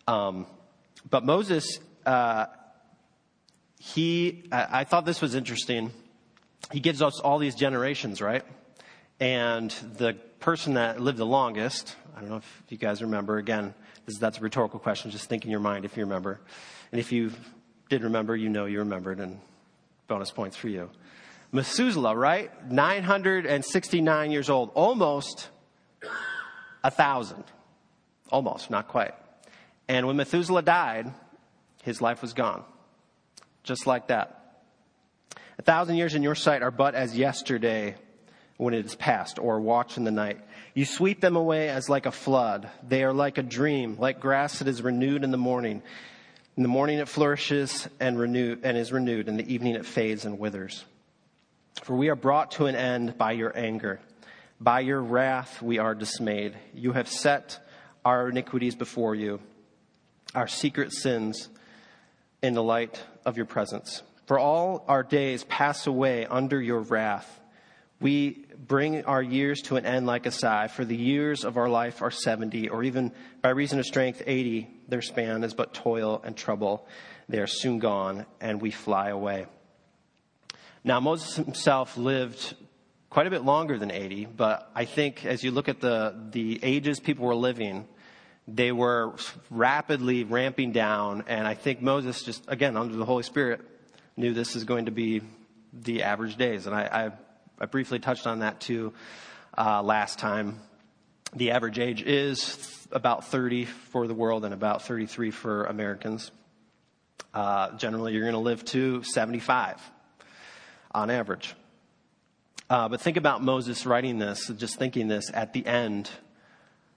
Um, 0.06 0.46
but 1.10 1.24
Moses, 1.24 1.80
uh, 2.06 2.46
he, 3.80 4.44
I, 4.52 4.80
I 4.80 4.84
thought 4.84 5.04
this 5.04 5.20
was 5.20 5.34
interesting. 5.34 5.90
He 6.72 6.80
gives 6.80 7.02
us 7.02 7.20
all 7.20 7.38
these 7.38 7.54
generations, 7.54 8.20
right? 8.20 8.44
And 9.20 9.70
the 9.96 10.14
person 10.40 10.74
that 10.74 11.00
lived 11.00 11.18
the 11.18 11.26
longest, 11.26 11.96
I 12.16 12.20
don't 12.20 12.30
know 12.30 12.36
if 12.36 12.62
you 12.68 12.78
guys 12.78 13.02
remember, 13.02 13.38
again, 13.38 13.74
this, 14.06 14.18
that's 14.18 14.38
a 14.38 14.40
rhetorical 14.40 14.78
question, 14.78 15.10
just 15.10 15.28
think 15.28 15.44
in 15.44 15.50
your 15.50 15.60
mind 15.60 15.84
if 15.84 15.96
you 15.96 16.04
remember. 16.04 16.40
And 16.92 17.00
if 17.00 17.12
you 17.12 17.32
did 17.88 18.02
remember, 18.02 18.36
you 18.36 18.48
know 18.48 18.66
you 18.66 18.80
remembered, 18.80 19.20
and 19.20 19.40
bonus 20.08 20.30
points 20.30 20.56
for 20.56 20.68
you. 20.68 20.90
Methuselah, 21.52 22.16
right? 22.16 22.50
969 22.70 24.30
years 24.30 24.50
old, 24.50 24.70
almost 24.74 25.48
a 26.82 26.90
thousand. 26.90 27.44
Almost, 28.30 28.70
not 28.70 28.88
quite. 28.88 29.14
And 29.88 30.06
when 30.06 30.16
Methuselah 30.16 30.62
died, 30.62 31.12
his 31.82 32.00
life 32.00 32.22
was 32.22 32.32
gone. 32.32 32.64
Just 33.62 33.86
like 33.86 34.08
that. 34.08 34.43
A 35.58 35.62
thousand 35.62 35.96
years 35.96 36.14
in 36.14 36.22
your 36.22 36.34
sight 36.34 36.62
are 36.62 36.70
but 36.70 36.94
as 36.94 37.16
yesterday 37.16 37.94
when 38.56 38.74
it 38.74 38.86
is 38.86 38.94
past, 38.94 39.38
or 39.38 39.60
watch 39.60 39.96
in 39.96 40.04
the 40.04 40.10
night. 40.10 40.40
You 40.74 40.84
sweep 40.84 41.20
them 41.20 41.36
away 41.36 41.68
as 41.68 41.88
like 41.88 42.06
a 42.06 42.12
flood. 42.12 42.68
They 42.86 43.02
are 43.02 43.12
like 43.12 43.36
a 43.38 43.42
dream, 43.42 43.96
like 43.98 44.20
grass 44.20 44.60
that 44.60 44.68
is 44.68 44.80
renewed 44.80 45.24
in 45.24 45.32
the 45.32 45.36
morning. 45.36 45.82
In 46.56 46.62
the 46.62 46.68
morning 46.68 46.98
it 46.98 47.08
flourishes 47.08 47.88
and, 47.98 48.18
renew, 48.18 48.56
and 48.62 48.76
is 48.76 48.92
renewed. 48.92 49.28
In 49.28 49.36
the 49.36 49.52
evening 49.52 49.74
it 49.74 49.84
fades 49.84 50.24
and 50.24 50.38
withers. 50.38 50.84
For 51.82 51.96
we 51.96 52.08
are 52.08 52.16
brought 52.16 52.52
to 52.52 52.66
an 52.66 52.76
end 52.76 53.18
by 53.18 53.32
your 53.32 53.56
anger. 53.56 54.00
By 54.60 54.80
your 54.80 55.02
wrath 55.02 55.60
we 55.60 55.78
are 55.78 55.94
dismayed. 55.94 56.54
You 56.72 56.92
have 56.92 57.08
set 57.08 57.58
our 58.04 58.28
iniquities 58.28 58.76
before 58.76 59.16
you, 59.16 59.40
our 60.34 60.46
secret 60.46 60.92
sins 60.92 61.48
in 62.42 62.54
the 62.54 62.62
light 62.62 63.02
of 63.24 63.36
your 63.36 63.46
presence. 63.46 64.02
For 64.26 64.38
all 64.38 64.84
our 64.88 65.02
days 65.02 65.44
pass 65.44 65.86
away 65.86 66.26
under 66.26 66.60
your 66.60 66.80
wrath. 66.80 67.40
We 68.00 68.46
bring 68.56 69.04
our 69.04 69.22
years 69.22 69.62
to 69.62 69.76
an 69.76 69.86
end 69.86 70.06
like 70.06 70.26
a 70.26 70.30
sigh, 70.30 70.68
for 70.68 70.84
the 70.84 70.96
years 70.96 71.44
of 71.44 71.56
our 71.56 71.68
life 71.68 72.02
are 72.02 72.10
70, 72.10 72.68
or 72.68 72.82
even 72.82 73.12
by 73.42 73.50
reason 73.50 73.78
of 73.78 73.84
strength, 73.84 74.22
80. 74.26 74.68
Their 74.88 75.02
span 75.02 75.44
is 75.44 75.54
but 75.54 75.74
toil 75.74 76.20
and 76.24 76.36
trouble. 76.36 76.86
They 77.28 77.38
are 77.38 77.46
soon 77.46 77.78
gone, 77.78 78.26
and 78.40 78.60
we 78.60 78.70
fly 78.70 79.08
away. 79.10 79.46
Now, 80.82 81.00
Moses 81.00 81.36
himself 81.36 81.96
lived 81.96 82.54
quite 83.08 83.26
a 83.26 83.30
bit 83.30 83.44
longer 83.44 83.78
than 83.78 83.90
80, 83.90 84.26
but 84.36 84.70
I 84.74 84.84
think 84.84 85.24
as 85.24 85.42
you 85.44 85.50
look 85.50 85.68
at 85.68 85.80
the, 85.80 86.14
the 86.30 86.60
ages 86.62 87.00
people 87.00 87.26
were 87.26 87.34
living, 87.34 87.86
they 88.46 88.72
were 88.72 89.14
rapidly 89.50 90.24
ramping 90.24 90.72
down, 90.72 91.24
and 91.26 91.46
I 91.46 91.54
think 91.54 91.80
Moses 91.80 92.22
just, 92.22 92.44
again, 92.48 92.76
under 92.76 92.96
the 92.96 93.04
Holy 93.04 93.22
Spirit, 93.22 93.62
knew 94.16 94.32
this 94.32 94.56
is 94.56 94.64
going 94.64 94.86
to 94.86 94.90
be 94.90 95.22
the 95.72 96.02
average 96.02 96.36
days. 96.36 96.66
And 96.66 96.74
I, 96.74 96.82
I, 97.60 97.62
I 97.62 97.66
briefly 97.66 97.98
touched 97.98 98.26
on 98.26 98.40
that 98.40 98.60
too 98.60 98.92
uh, 99.56 99.82
last 99.82 100.18
time. 100.18 100.60
The 101.34 101.50
average 101.50 101.78
age 101.78 102.02
is 102.02 102.86
about 102.92 103.26
30 103.26 103.64
for 103.64 104.06
the 104.06 104.14
world 104.14 104.44
and 104.44 104.54
about 104.54 104.82
33 104.82 105.30
for 105.30 105.64
Americans. 105.64 106.30
Uh, 107.32 107.76
generally, 107.76 108.12
you're 108.12 108.22
going 108.22 108.34
to 108.34 108.38
live 108.38 108.64
to 108.66 109.02
75 109.02 109.80
on 110.92 111.10
average. 111.10 111.54
Uh, 112.70 112.88
but 112.88 113.00
think 113.00 113.16
about 113.16 113.42
Moses 113.42 113.84
writing 113.84 114.18
this, 114.18 114.48
just 114.56 114.78
thinking 114.78 115.08
this 115.08 115.30
at 115.34 115.52
the 115.52 115.66
end, 115.66 116.08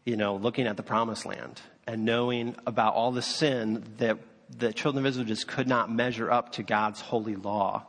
you 0.05 0.15
know, 0.15 0.35
looking 0.35 0.67
at 0.67 0.77
the 0.77 0.83
promised 0.83 1.25
land 1.25 1.59
and 1.87 2.05
knowing 2.05 2.55
about 2.65 2.93
all 2.93 3.11
the 3.11 3.21
sin 3.21 3.83
that 3.97 4.17
the 4.49 4.73
children 4.73 5.05
of 5.05 5.09
Israel 5.09 5.25
just 5.25 5.47
could 5.47 5.67
not 5.67 5.91
measure 5.91 6.31
up 6.31 6.53
to 6.53 6.63
God's 6.63 7.01
holy 7.01 7.35
law. 7.35 7.85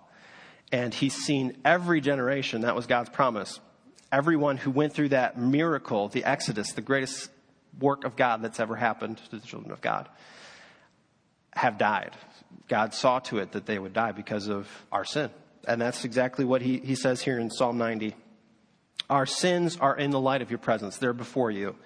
And 0.73 0.93
he's 0.93 1.15
seen 1.15 1.57
every 1.65 2.01
generation, 2.01 2.63
that 2.63 2.77
was 2.77 2.87
God's 2.87 3.11
promise. 3.11 3.61
Everyone 4.11 4.57
who 4.57 4.71
went 4.71 4.93
through 4.93 5.11
that 5.11 5.39
miracle, 5.39 6.09
the 6.09 6.25
Exodus, 6.25 6.73
the 6.73 6.83
greatest 6.83 7.31
work 7.79 8.05
of 8.05 8.17
God 8.17 8.43
that's 8.43 8.61
ever 8.61 8.77
happened 8.77 9.19
to 9.31 9.37
the 9.37 9.47
children 9.47 9.73
of 9.73 9.81
God, 9.81 10.09
have 11.53 11.79
died. 11.79 12.13
God 12.69 12.95
saw 12.95 13.19
to 13.21 13.39
it 13.39 13.53
that 13.53 13.67
they 13.67 13.79
would 13.79 13.93
die 13.93 14.13
because 14.13 14.49
of 14.49 14.69
our 14.93 15.05
sin. 15.05 15.31
And 15.67 15.81
that's 15.81 16.05
exactly 16.05 16.45
what 16.45 16.63
he, 16.63 16.79
he 16.79 16.95
says 16.95 17.21
here 17.21 17.39
in 17.39 17.51
Psalm 17.51 17.79
90. 17.79 18.15
Our 19.11 19.27
sins 19.27 19.77
are 19.79 19.97
in 19.97 20.11
the 20.11 20.21
light 20.21 20.43
of 20.43 20.51
your 20.51 20.59
presence, 20.59 20.99
they're 20.99 21.13
before 21.13 21.51
you. 21.51 21.77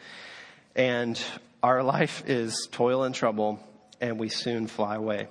And 0.75 1.21
our 1.63 1.83
life 1.83 2.25
is 2.27 2.69
toil 2.73 3.05
and 3.05 3.15
trouble, 3.15 3.61
and 4.03 4.19
we 4.19 4.29
soon 4.29 4.67
fly 4.67 4.97
away. 4.97 5.29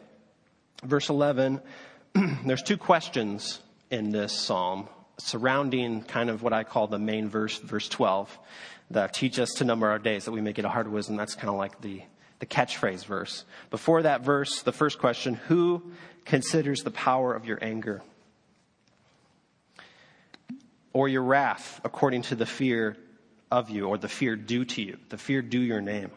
Verse 0.83 1.09
11, 1.09 1.61
there's 2.45 2.63
two 2.63 2.77
questions 2.77 3.59
in 3.91 4.11
this 4.11 4.33
psalm 4.33 4.89
surrounding 5.19 6.01
kind 6.01 6.31
of 6.31 6.41
what 6.41 6.53
I 6.53 6.63
call 6.63 6.87
the 6.87 6.97
main 6.97 7.29
verse, 7.29 7.59
verse 7.59 7.87
12, 7.87 8.35
that 8.89 9.13
teach 9.13 9.37
us 9.37 9.51
to 9.57 9.65
number 9.65 9.87
our 9.87 9.99
days 9.99 10.25
that 10.25 10.31
we 10.31 10.41
may 10.41 10.53
get 10.53 10.65
a 10.65 10.69
of 10.87 10.91
wisdom. 10.91 11.17
That's 11.17 11.35
kind 11.35 11.49
of 11.49 11.55
like 11.55 11.81
the, 11.81 12.01
the 12.39 12.47
catchphrase 12.47 13.05
verse. 13.05 13.45
Before 13.69 14.01
that 14.01 14.21
verse, 14.21 14.63
the 14.63 14.71
first 14.71 14.97
question, 14.97 15.35
who 15.35 15.83
considers 16.25 16.81
the 16.81 16.89
power 16.89 17.35
of 17.35 17.45
your 17.45 17.59
anger? 17.61 18.01
or 20.93 21.07
your 21.07 21.23
wrath 21.23 21.79
according 21.83 22.21
to 22.23 22.35
the 22.35 22.45
fear 22.45 22.97
of 23.49 23.69
you, 23.69 23.87
or 23.87 23.97
the 23.97 24.07
fear 24.07 24.35
due 24.35 24.63
to 24.63 24.81
you, 24.81 24.97
the 25.09 25.17
fear 25.17 25.41
due 25.41 25.59
your 25.59 25.81
name. 25.81 26.09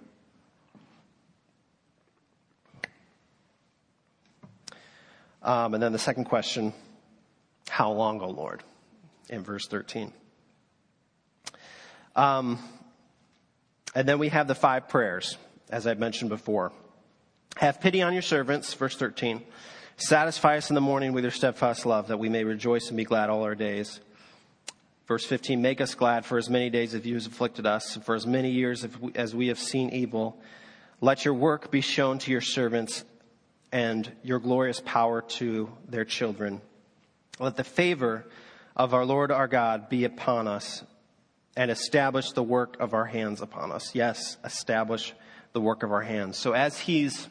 Um, 5.45 5.75
and 5.75 5.83
then 5.83 5.93
the 5.93 5.99
second 5.99 6.25
question, 6.25 6.73
how 7.69 7.93
long, 7.93 8.21
O 8.23 8.31
Lord? 8.31 8.63
In 9.29 9.43
verse 9.43 9.67
13. 9.69 10.13
Um, 12.17 12.59
and 13.95 14.09
then 14.09 14.19
we 14.19 14.31
have 14.31 14.49
the 14.49 14.55
five 14.55 14.89
prayers, 14.89 15.37
as 15.71 15.87
I 15.87 15.95
mentioned 15.95 16.31
before. 16.31 16.73
Have 17.59 17.81
pity 17.81 18.01
on 18.01 18.15
your 18.15 18.23
servants, 18.23 18.73
verse 18.73 18.97
13. 18.97 19.43
Satisfy 19.97 20.57
us 20.57 20.71
in 20.71 20.75
the 20.75 20.81
morning 20.81 21.13
with 21.13 21.25
your 21.25 21.31
steadfast 21.31 21.85
love, 21.85 22.09
that 22.09 22.19
we 22.19 22.29
may 22.29 22.45
rejoice 22.45 22.89
and 22.89 22.97
be 22.97 23.05
glad 23.05 23.29
all 23.29 23.43
our 23.43 23.55
days. 23.55 24.01
Verse 25.07 25.27
15, 25.27 25.61
make 25.61 25.83
us 25.83 25.95
glad 25.95 26.25
for 26.25 26.39
as 26.39 26.49
many 26.49 26.71
days 26.71 26.95
as 26.95 27.05
you 27.05 27.15
have 27.15 27.27
afflicted 27.27 27.67
us, 27.67 27.97
and 27.97 28.05
for 28.05 28.15
as 28.15 28.27
many 28.27 28.51
years 28.51 28.87
as 29.15 29.35
we 29.35 29.49
have 29.49 29.59
seen 29.59 29.91
evil. 29.91 30.41
Let 31.03 31.27
your 31.27 31.35
work 31.35 31.71
be 31.71 31.83
shown 31.83 32.19
to 32.21 32.31
your 32.31 32.41
servants 32.41 33.05
and 33.75 34.13
your 34.23 34.39
glorious 34.39 34.81
power 34.81 35.21
to 35.21 35.69
their 35.89 36.05
children. 36.05 36.61
Let 37.41 37.57
the 37.57 37.65
favor 37.65 38.25
of 38.77 38.95
our 38.95 39.05
Lord 39.05 39.33
our 39.33 39.49
God 39.49 39.89
be 39.89 40.05
upon 40.05 40.47
us 40.47 40.85
and 41.57 41.73
establish 41.73 42.31
the 42.31 42.43
work 42.43 42.77
of 42.79 42.95
our 42.95 43.05
hands 43.05 43.43
upon 43.43 43.73
us. 43.73 43.93
Yes, 43.93 44.37
establish 44.45 45.13
the 45.55 45.61
work 45.61 45.83
of 45.83 45.91
our 45.91 46.03
hands. 46.03 46.39
So 46.39 46.53
as 46.53 46.79
he's 46.79 47.29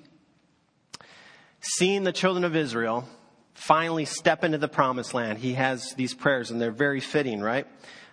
seeing 1.61 2.03
the 2.03 2.11
children 2.11 2.43
of 2.43 2.57
Israel 2.57 3.07
finally 3.53 4.03
step 4.03 4.43
into 4.43 4.57
the 4.57 4.67
promised 4.67 5.13
land, 5.13 5.37
he 5.37 5.53
has 5.53 5.93
these 5.93 6.13
prayers, 6.13 6.51
and 6.51 6.59
they're 6.59 6.71
very 6.71 6.99
fitting, 6.99 7.39
right? 7.39 7.67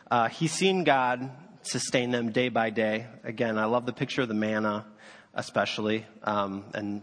Uh, 0.08 0.28
he's 0.28 0.52
seen 0.52 0.84
God 0.84 1.32
sustain 1.62 2.12
them 2.12 2.30
day 2.30 2.48
by 2.48 2.70
day. 2.70 3.06
Again, 3.24 3.58
I 3.58 3.64
love 3.64 3.86
the 3.86 3.92
picture 3.92 4.22
of 4.22 4.28
the 4.28 4.34
manna, 4.34 4.86
especially. 5.34 6.06
Um, 6.22 6.66
and 6.74 7.02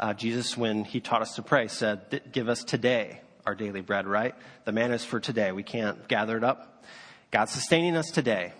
uh, 0.00 0.14
Jesus, 0.14 0.56
when 0.56 0.84
he 0.84 0.98
taught 1.00 1.22
us 1.22 1.36
to 1.36 1.42
pray, 1.42 1.68
said, 1.68 2.22
Give 2.32 2.48
us 2.48 2.64
today 2.64 3.20
our 3.46 3.54
daily 3.54 3.80
bread, 3.80 4.06
right? 4.06 4.34
The 4.64 4.72
manna 4.72 4.94
is 4.94 5.04
for 5.04 5.20
today. 5.20 5.52
We 5.52 5.62
can't 5.62 6.08
gather 6.08 6.36
it 6.36 6.42
up. 6.42 6.84
God's 7.30 7.52
sustaining 7.52 7.96
us 7.96 8.10
today. 8.10 8.52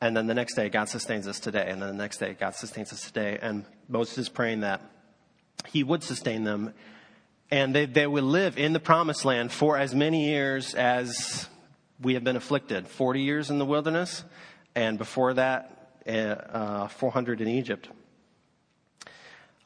And 0.00 0.16
then 0.16 0.28
the 0.28 0.34
next 0.34 0.54
day, 0.54 0.68
God 0.68 0.88
sustains 0.88 1.26
us 1.26 1.40
today. 1.40 1.66
And 1.68 1.82
then 1.82 1.88
the 1.88 2.02
next 2.02 2.18
day, 2.18 2.36
God 2.38 2.54
sustains 2.54 2.92
us 2.92 3.00
today. 3.00 3.38
And 3.42 3.64
Moses 3.88 4.18
is 4.18 4.28
praying 4.28 4.60
that 4.60 4.80
he 5.66 5.82
would 5.82 6.04
sustain 6.04 6.44
them 6.44 6.72
and 7.50 7.74
they, 7.74 7.86
they 7.86 8.06
would 8.06 8.24
live 8.24 8.58
in 8.58 8.72
the 8.72 8.80
promised 8.80 9.24
land 9.24 9.50
for 9.52 9.78
as 9.78 9.94
many 9.94 10.28
years 10.28 10.74
as 10.74 11.48
we 12.00 12.14
have 12.14 12.24
been 12.24 12.36
afflicted 12.36 12.86
40 12.86 13.22
years 13.22 13.50
in 13.50 13.58
the 13.58 13.64
wilderness, 13.64 14.22
and 14.74 14.98
before 14.98 15.34
that, 15.34 15.92
uh, 16.06 16.88
400 16.88 17.40
in 17.40 17.48
Egypt. 17.48 17.88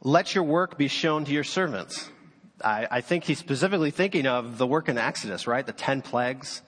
Let 0.04 0.34
your 0.34 0.44
work 0.44 0.76
be 0.76 0.88
shown 0.88 1.24
to 1.26 1.32
your 1.32 1.44
servants. 1.44 2.10
I, 2.62 2.88
I, 2.90 3.00
think 3.02 3.22
he's 3.24 3.38
specifically 3.38 3.92
thinking 3.92 4.26
of 4.26 4.58
the 4.58 4.66
work 4.66 4.88
in 4.88 4.98
Exodus, 4.98 5.46
right? 5.46 5.64
The 5.64 5.72
10 5.72 6.02
plagues, 6.02 6.60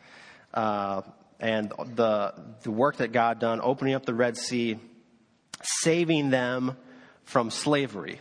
uh, 0.52 1.02
and 1.40 1.72
the, 1.96 2.34
the 2.62 2.70
work 2.70 2.98
that 2.98 3.10
God 3.10 3.40
done, 3.40 3.60
opening 3.60 3.94
up 3.94 4.06
the 4.06 4.14
Red 4.14 4.36
Sea, 4.36 4.78
saving 5.62 6.30
them 6.30 6.76
from 7.24 7.50
slavery 7.50 8.20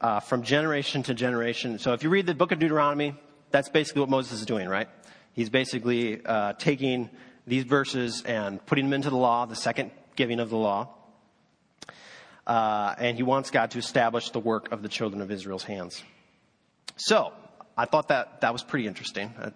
uh, 0.00 0.20
from 0.20 0.42
generation 0.42 1.02
to 1.04 1.14
generation. 1.14 1.78
So 1.78 1.92
if 1.92 2.02
you 2.02 2.10
read 2.10 2.26
the 2.26 2.34
book 2.34 2.52
of 2.52 2.58
Deuteronomy, 2.58 3.14
that's 3.50 3.68
basically 3.68 4.00
what 4.00 4.10
Moses 4.10 4.40
is 4.40 4.46
doing, 4.46 4.68
right? 4.68 4.88
He's 5.32 5.50
basically 5.50 6.24
uh, 6.24 6.54
taking 6.54 7.10
these 7.46 7.64
verses 7.64 8.22
and 8.22 8.64
putting 8.66 8.86
them 8.86 8.94
into 8.94 9.10
the 9.10 9.16
law, 9.16 9.46
the 9.46 9.56
second 9.56 9.90
giving 10.16 10.40
of 10.40 10.50
the 10.50 10.56
law. 10.56 10.94
Uh, 12.48 12.94
and 12.96 13.18
he 13.18 13.22
wants 13.22 13.50
God 13.50 13.72
to 13.72 13.78
establish 13.78 14.30
the 14.30 14.40
work 14.40 14.72
of 14.72 14.80
the 14.80 14.88
children 14.88 15.20
of 15.20 15.30
Israel's 15.30 15.64
hands. 15.64 16.02
So, 16.96 17.32
I 17.76 17.84
thought 17.84 18.08
that 18.08 18.40
that 18.40 18.54
was 18.54 18.62
pretty 18.62 18.86
interesting. 18.86 19.34
Uh, 19.38 19.50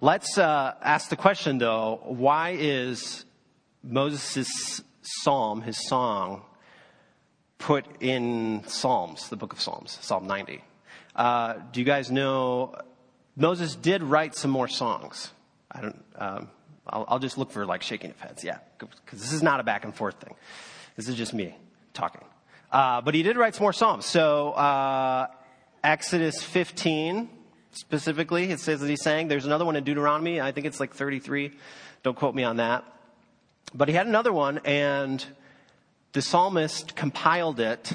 let's 0.00 0.38
uh, 0.38 0.74
ask 0.80 1.10
the 1.10 1.16
question, 1.16 1.58
though 1.58 2.00
why 2.04 2.56
is 2.58 3.26
Moses' 3.82 4.80
psalm, 5.02 5.60
his 5.60 5.86
song, 5.86 6.42
put 7.58 7.84
in 8.00 8.62
Psalms, 8.66 9.28
the 9.28 9.36
book 9.36 9.52
of 9.52 9.60
Psalms, 9.60 9.98
Psalm 10.00 10.26
90. 10.26 10.64
Uh, 11.14 11.54
do 11.72 11.80
you 11.80 11.86
guys 11.86 12.10
know 12.10 12.74
Moses 13.36 13.76
did 13.76 14.02
write 14.02 14.34
some 14.34 14.50
more 14.50 14.66
songs? 14.66 15.30
I 15.70 15.80
don't. 15.82 16.04
Um, 16.16 16.50
I'll, 16.86 17.04
I'll, 17.08 17.18
just 17.18 17.38
look 17.38 17.50
for 17.50 17.64
like 17.64 17.82
shaking 17.82 18.10
of 18.10 18.20
heads. 18.20 18.44
Yeah, 18.44 18.58
because 18.78 19.20
this 19.20 19.32
is 19.32 19.42
not 19.42 19.60
a 19.60 19.62
back 19.62 19.84
and 19.84 19.94
forth 19.94 20.20
thing. 20.20 20.34
This 20.96 21.08
is 21.08 21.14
just 21.14 21.34
me 21.34 21.54
talking. 21.94 22.24
Uh, 22.70 23.00
but 23.00 23.14
he 23.14 23.22
did 23.22 23.36
write 23.36 23.54
some 23.54 23.62
more 23.62 23.72
psalms. 23.72 24.04
So 24.04 24.50
uh, 24.52 25.28
Exodus 25.82 26.42
15 26.42 27.30
specifically, 27.72 28.50
it 28.50 28.60
says 28.60 28.80
that 28.80 28.88
he 28.88 28.96
sang. 28.96 29.28
There's 29.28 29.46
another 29.46 29.64
one 29.64 29.76
in 29.76 29.84
Deuteronomy. 29.84 30.40
I 30.40 30.52
think 30.52 30.66
it's 30.66 30.80
like 30.80 30.92
33. 30.92 31.52
Don't 32.02 32.16
quote 32.16 32.34
me 32.34 32.44
on 32.44 32.56
that. 32.56 32.84
But 33.72 33.88
he 33.88 33.94
had 33.94 34.06
another 34.06 34.32
one, 34.32 34.58
and 34.64 35.24
the 36.12 36.22
psalmist 36.22 36.94
compiled 36.94 37.60
it 37.60 37.92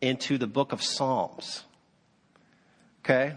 into 0.00 0.36
the 0.36 0.46
book 0.46 0.72
of 0.72 0.82
Psalms. 0.82 1.64
Okay? 3.04 3.34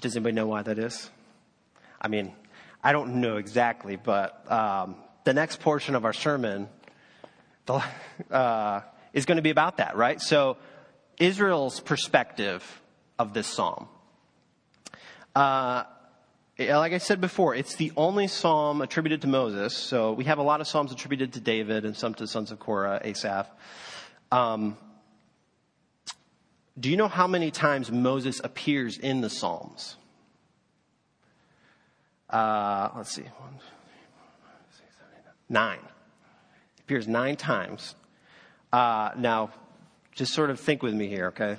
Does 0.00 0.16
anybody 0.16 0.34
know 0.34 0.46
why 0.46 0.62
that 0.62 0.78
is? 0.78 1.10
I 2.00 2.08
mean, 2.08 2.32
I 2.82 2.92
don't 2.92 3.20
know 3.20 3.36
exactly, 3.36 3.96
but 3.96 4.50
um, 4.50 4.96
the 5.24 5.34
next 5.34 5.60
portion 5.60 5.94
of 5.94 6.04
our 6.04 6.12
sermon 6.12 6.68
uh, 8.30 8.80
is 9.12 9.26
going 9.26 9.36
to 9.36 9.42
be 9.42 9.50
about 9.50 9.78
that, 9.78 9.96
right? 9.96 10.20
So, 10.20 10.56
Israel's 11.18 11.80
perspective 11.80 12.62
of 13.18 13.34
this 13.34 13.46
psalm. 13.46 13.88
Uh, 15.34 15.84
like 16.58 16.92
I 16.92 16.98
said 16.98 17.20
before, 17.20 17.54
it's 17.54 17.76
the 17.76 17.92
only 17.96 18.26
psalm 18.26 18.82
attributed 18.82 19.22
to 19.22 19.28
Moses. 19.28 19.76
So 19.76 20.12
we 20.12 20.24
have 20.24 20.38
a 20.38 20.42
lot 20.42 20.60
of 20.60 20.66
psalms 20.66 20.90
attributed 20.90 21.34
to 21.34 21.40
David 21.40 21.84
and 21.84 21.96
some 21.96 22.14
to 22.14 22.24
the 22.24 22.28
sons 22.28 22.50
of 22.50 22.58
Korah, 22.58 23.00
Asaph. 23.04 23.48
Um, 24.32 24.76
do 26.78 26.90
you 26.90 26.96
know 26.96 27.08
how 27.08 27.26
many 27.26 27.50
times 27.50 27.90
Moses 27.90 28.40
appears 28.42 28.98
in 28.98 29.20
the 29.20 29.30
Psalms? 29.30 29.96
Uh, 32.30 32.90
let's 32.96 33.12
see. 33.12 33.22
One, 33.22 33.54
nine. 35.48 35.80
Appears 36.88 37.06
nine 37.06 37.36
times. 37.36 37.94
Uh, 38.72 39.10
now, 39.18 39.50
just 40.12 40.32
sort 40.32 40.48
of 40.48 40.58
think 40.58 40.82
with 40.82 40.94
me 40.94 41.06
here, 41.06 41.26
okay? 41.26 41.58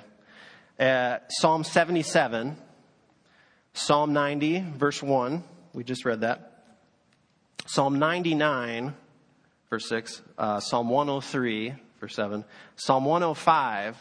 Uh, 0.76 1.18
Psalm 1.28 1.62
77 1.62 2.56
Psalm 3.72 4.12
90, 4.12 4.64
verse 4.76 5.00
1, 5.00 5.44
we 5.72 5.84
just 5.84 6.04
read 6.04 6.22
that. 6.22 6.64
Psalm 7.66 8.00
99, 8.00 8.92
verse 9.70 9.88
6. 9.88 10.20
Uh, 10.36 10.58
Psalm 10.58 10.88
103, 10.88 11.74
verse 12.00 12.16
7. 12.16 12.44
Psalm 12.74 13.04
105, 13.04 13.96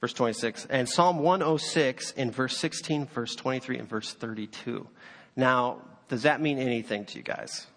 verse 0.00 0.12
26. 0.12 0.66
And 0.68 0.88
Psalm 0.88 1.20
106 1.20 2.10
in 2.10 2.32
verse 2.32 2.56
16, 2.56 3.06
verse 3.06 3.36
23, 3.36 3.78
and 3.78 3.88
verse 3.88 4.12
32. 4.12 4.88
Now, 5.36 5.82
does 6.08 6.24
that 6.24 6.40
mean 6.40 6.58
anything 6.58 7.04
to 7.04 7.18
you 7.18 7.22
guys? 7.22 7.68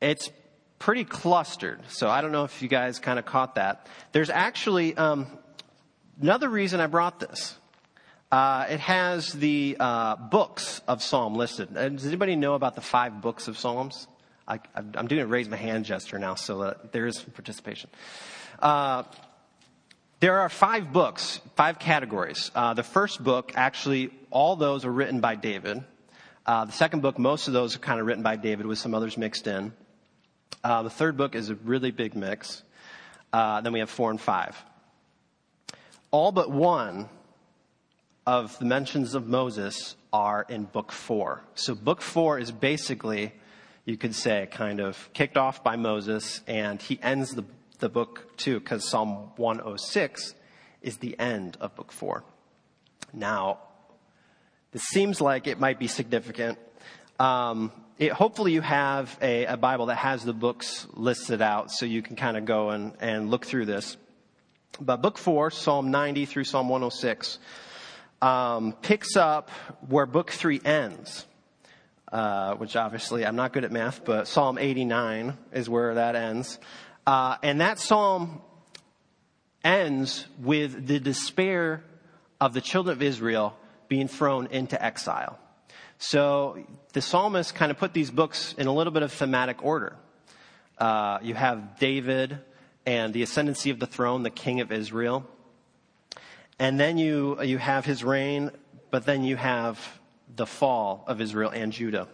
It's 0.00 0.30
pretty 0.78 1.04
clustered. 1.04 1.80
So 1.88 2.08
I 2.08 2.20
don't 2.20 2.32
know 2.32 2.44
if 2.44 2.62
you 2.62 2.68
guys 2.68 2.98
kind 2.98 3.18
of 3.18 3.24
caught 3.24 3.56
that. 3.56 3.86
There's 4.12 4.30
actually 4.30 4.96
um, 4.96 5.26
another 6.20 6.48
reason 6.48 6.80
I 6.80 6.86
brought 6.86 7.20
this. 7.20 7.56
Uh, 8.30 8.66
it 8.68 8.80
has 8.80 9.32
the 9.32 9.76
uh, 9.80 10.16
books 10.16 10.82
of 10.86 11.02
Psalm 11.02 11.34
listed. 11.34 11.76
Uh, 11.76 11.88
does 11.88 12.06
anybody 12.06 12.36
know 12.36 12.54
about 12.54 12.74
the 12.74 12.82
five 12.82 13.22
books 13.22 13.48
of 13.48 13.56
Psalms? 13.56 14.06
I, 14.46 14.60
am 14.74 15.06
doing 15.08 15.22
a 15.22 15.26
raise 15.26 15.48
my 15.48 15.56
hand 15.56 15.84
gesture 15.84 16.18
now, 16.18 16.34
so 16.34 16.58
that 16.62 16.92
there 16.92 17.06
is 17.06 17.18
participation. 17.18 17.90
Uh, 18.58 19.04
there 20.20 20.40
are 20.40 20.48
five 20.48 20.92
books, 20.92 21.40
five 21.54 21.78
categories. 21.78 22.50
Uh, 22.54 22.74
the 22.74 22.82
first 22.82 23.22
book, 23.22 23.52
actually, 23.54 24.10
all 24.30 24.56
those 24.56 24.84
are 24.84 24.92
written 24.92 25.20
by 25.20 25.34
David. 25.34 25.84
Uh, 26.44 26.64
the 26.64 26.72
second 26.72 27.02
book, 27.02 27.18
most 27.18 27.46
of 27.46 27.54
those 27.54 27.76
are 27.76 27.78
kind 27.78 28.00
of 28.00 28.06
written 28.06 28.22
by 28.22 28.36
David 28.36 28.66
with 28.66 28.78
some 28.78 28.94
others 28.94 29.16
mixed 29.16 29.46
in. 29.46 29.72
The 30.62 30.90
third 30.90 31.16
book 31.16 31.34
is 31.34 31.50
a 31.50 31.54
really 31.54 31.90
big 31.90 32.14
mix. 32.14 32.62
then 33.32 33.72
we 33.72 33.80
have 33.80 33.90
four 33.90 34.10
and 34.10 34.20
five. 34.20 34.62
All 36.10 36.32
but 36.32 36.50
one 36.50 37.08
of 38.28 38.58
the 38.58 38.64
mentions 38.66 39.14
of 39.14 39.26
Moses 39.26 39.96
are 40.12 40.44
in 40.48 40.64
book 40.64 40.92
four. 40.92 41.42
So, 41.54 41.74
book 41.74 42.02
four 42.02 42.38
is 42.38 42.50
basically, 42.50 43.32
you 43.84 43.96
could 43.96 44.14
say, 44.14 44.48
kind 44.50 44.80
of 44.80 45.08
kicked 45.12 45.36
off 45.36 45.64
by 45.64 45.76
Moses, 45.76 46.42
and 46.46 46.80
he 46.80 46.98
ends 47.02 47.30
the, 47.30 47.44
the 47.78 47.88
book 47.88 48.36
too, 48.36 48.60
because 48.60 48.88
Psalm 48.88 49.30
106 49.36 50.34
is 50.82 50.98
the 50.98 51.18
end 51.18 51.56
of 51.60 51.74
book 51.74 51.92
four. 51.92 52.24
Now, 53.12 53.60
this 54.72 54.82
seems 54.82 55.20
like 55.20 55.46
it 55.46 55.58
might 55.58 55.78
be 55.78 55.88
significant. 55.88 56.58
Um, 57.18 57.72
it, 57.98 58.12
hopefully, 58.12 58.52
you 58.52 58.60
have 58.60 59.18
a, 59.20 59.46
a, 59.46 59.56
Bible 59.56 59.86
that 59.86 59.96
has 59.96 60.24
the 60.24 60.32
books 60.32 60.86
listed 60.92 61.42
out 61.42 61.72
so 61.72 61.84
you 61.84 62.00
can 62.00 62.14
kind 62.14 62.36
of 62.36 62.44
go 62.44 62.70
and, 62.70 62.92
and 63.00 63.28
look 63.28 63.44
through 63.44 63.66
this. 63.66 63.96
But 64.80 65.02
book 65.02 65.18
four, 65.18 65.50
Psalm 65.50 65.90
90 65.90 66.26
through 66.26 66.44
Psalm 66.44 66.68
106, 66.68 67.38
um, 68.22 68.72
picks 68.82 69.16
up 69.16 69.50
where 69.88 70.06
book 70.06 70.30
three 70.30 70.60
ends, 70.64 71.26
uh, 72.12 72.54
which 72.54 72.76
obviously 72.76 73.26
I'm 73.26 73.34
not 73.34 73.52
good 73.52 73.64
at 73.64 73.72
math, 73.72 74.04
but 74.04 74.28
Psalm 74.28 74.58
89 74.58 75.36
is 75.52 75.68
where 75.68 75.94
that 75.94 76.14
ends. 76.14 76.60
Uh, 77.04 77.36
and 77.42 77.60
that 77.60 77.80
psalm 77.80 78.40
ends 79.64 80.26
with 80.38 80.86
the 80.86 81.00
despair 81.00 81.82
of 82.40 82.54
the 82.54 82.60
children 82.60 82.96
of 82.96 83.02
Israel 83.02 83.56
being 83.88 84.06
thrown 84.06 84.46
into 84.46 84.80
exile. 84.82 85.38
So 85.98 86.64
the 86.92 87.02
psalmist 87.02 87.54
kind 87.54 87.70
of 87.70 87.78
put 87.78 87.92
these 87.92 88.10
books 88.10 88.54
in 88.56 88.66
a 88.66 88.72
little 88.72 88.92
bit 88.92 89.02
of 89.02 89.12
thematic 89.12 89.64
order. 89.64 89.96
Uh, 90.78 91.18
you 91.22 91.34
have 91.34 91.78
David 91.78 92.38
and 92.86 93.12
the 93.12 93.22
ascendancy 93.22 93.70
of 93.70 93.78
the 93.78 93.86
throne, 93.86 94.22
the 94.22 94.30
king 94.30 94.60
of 94.60 94.72
Israel. 94.72 95.26
And 96.58 96.78
then 96.78 96.98
you, 96.98 97.42
you 97.42 97.58
have 97.58 97.84
his 97.84 98.02
reign, 98.02 98.50
but 98.90 99.04
then 99.04 99.24
you 99.24 99.36
have 99.36 99.78
the 100.34 100.46
fall 100.46 101.04
of 101.06 101.20
Israel 101.20 101.50
and 101.50 101.72
Judah. 101.72 102.08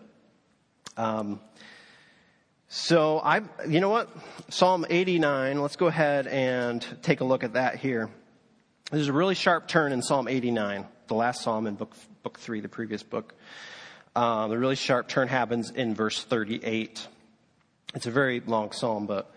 Um, 0.97 1.41
so 2.69 3.21
I, 3.21 3.43
you 3.69 3.81
know 3.81 3.89
what? 3.89 4.09
Psalm 4.49 4.85
89, 4.89 5.61
let's 5.61 5.77
go 5.77 5.87
ahead 5.87 6.27
and 6.27 6.85
take 7.03 7.21
a 7.21 7.25
look 7.25 7.45
at 7.45 7.53
that 7.53 7.77
here. 7.77 8.11
There's 8.91 9.09
a 9.09 9.13
really 9.13 9.35
sharp 9.35 9.69
turn 9.69 9.93
in 9.93 10.03
Psalm 10.03 10.29
89, 10.29 10.87
the 11.07 11.15
last 11.15 11.43
psalm 11.43 11.67
in 11.67 11.75
book, 11.75 11.95
book 12.23 12.39
three, 12.39 12.61
the 12.61 12.69
previous 12.69 13.03
book. 13.03 13.35
Um, 14.17 14.51
the 14.51 14.59
really 14.59 14.77
sharp 14.77 15.09
turn 15.09 15.29
happens 15.29 15.71
in 15.71 15.95
verse 15.95 16.23
38. 16.23 17.07
It's 17.95 18.07
a 18.07 18.11
very 18.11 18.41
long 18.41 18.73
psalm, 18.73 19.07
but 19.07 19.33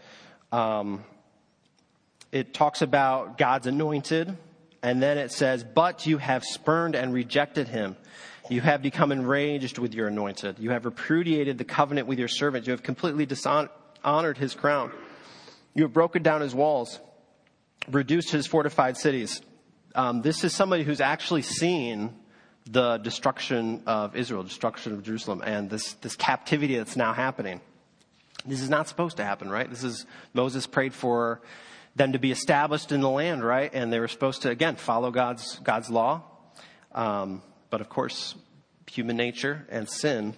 um, 0.52 1.04
it 2.32 2.54
talks 2.54 2.82
about 2.82 3.38
God's 3.38 3.68
anointed, 3.68 4.36
and 4.84 5.02
then 5.02 5.18
it 5.18 5.32
says, 5.32 5.64
But 5.64 6.06
you 6.06 6.18
have 6.18 6.44
spurned 6.44 6.96
and 6.96 7.14
rejected 7.14 7.68
him. 7.68 7.96
You 8.50 8.62
have 8.62 8.82
become 8.82 9.12
enraged 9.12 9.78
with 9.78 9.94
your 9.94 10.08
anointed. 10.08 10.60
You 10.60 10.70
have 10.72 10.86
repudiated 10.86 11.58
the 11.58 11.66
covenant 11.66 12.08
with 12.08 12.20
your 12.20 12.30
servant. 12.30 12.66
You 12.66 12.72
have 12.72 12.84
completely 12.84 13.26
dishonored 13.26 14.38
his 14.38 14.54
crown. 14.54 14.92
You 15.74 15.84
have 15.84 15.94
broken 15.94 16.24
down 16.24 16.42
his 16.42 16.56
walls, 16.56 17.00
reduced 17.90 18.32
his 18.32 18.48
fortified 18.48 18.98
cities. 18.98 19.42
Um, 19.98 20.22
this 20.22 20.44
is 20.44 20.54
somebody 20.54 20.84
who's 20.84 21.02
actually 21.02 21.42
seen 21.42 22.14
the 22.70 22.98
destruction 22.98 23.82
of 23.88 24.16
Israel, 24.16 24.44
destruction 24.44 24.94
of 24.94 25.02
Jerusalem, 25.02 25.42
and 25.44 25.72
this, 25.72 25.94
this 25.94 26.16
captivity 26.16 26.78
that's 26.78 26.96
now 26.96 27.14
happening. 27.14 27.62
This 28.46 28.62
is 28.62 28.70
not 28.70 28.88
supposed 28.88 29.18
to 29.18 29.26
happen, 29.26 29.50
right? 29.50 29.68
This 29.68 29.84
is, 29.84 30.06
Moses 30.36 30.68
prayed 30.68 30.94
for 30.94 31.42
them 31.96 32.12
to 32.12 32.20
be 32.20 32.32
established 32.32 32.92
in 32.92 33.02
the 33.02 33.10
land, 33.10 33.44
right? 33.44 33.72
And 33.74 33.92
they 33.92 34.00
were 34.00 34.08
supposed 34.08 34.44
to, 34.44 34.52
again, 34.52 34.76
follow 34.76 35.10
God's, 35.10 35.58
God's 35.64 35.90
law. 35.90 36.22
Um, 36.92 37.42
but 37.72 37.82
of 37.82 37.90
course, 37.90 38.36
human 38.86 39.18
nature 39.18 39.66
and 39.68 39.90
sin 39.90 40.36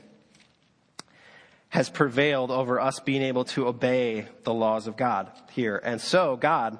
has 1.67 1.89
prevailed 1.89 2.49
over 2.49 2.79
us 2.79 3.01
being 3.01 3.23
able 3.23 3.43
to 3.43 3.67
obey 3.67 4.25
the 4.43 4.53
laws 4.53 4.87
of 4.87 4.95
God 4.95 5.29
here. 5.51 5.81
And 5.83 5.99
so, 5.99 6.37
God, 6.37 6.79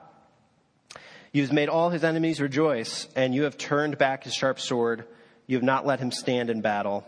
you've 1.32 1.54
made 1.54 1.70
all 1.70 1.90
his 1.90 2.04
enemies 2.04 2.42
rejoice, 2.42 3.08
and 3.16 3.34
you 3.34 3.44
have 3.44 3.58
turned 3.58 3.98
back 3.98 4.24
his 4.24 4.34
sharp 4.34 4.60
sword. 4.60 5.06
You 5.48 5.58
have 5.58 5.64
not 5.64 5.86
let 5.86 6.00
him 6.00 6.12
stand 6.12 6.50
in 6.50 6.62
battle. 6.62 7.06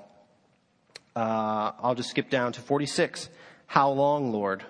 Uh, 1.16 1.72
I'll 1.82 1.96
just 1.96 2.10
skip 2.10 2.30
down 2.30 2.54
to 2.54 2.62
46. 2.62 3.30
How 3.68 3.92
long, 3.92 4.32
Lord, 4.32 4.64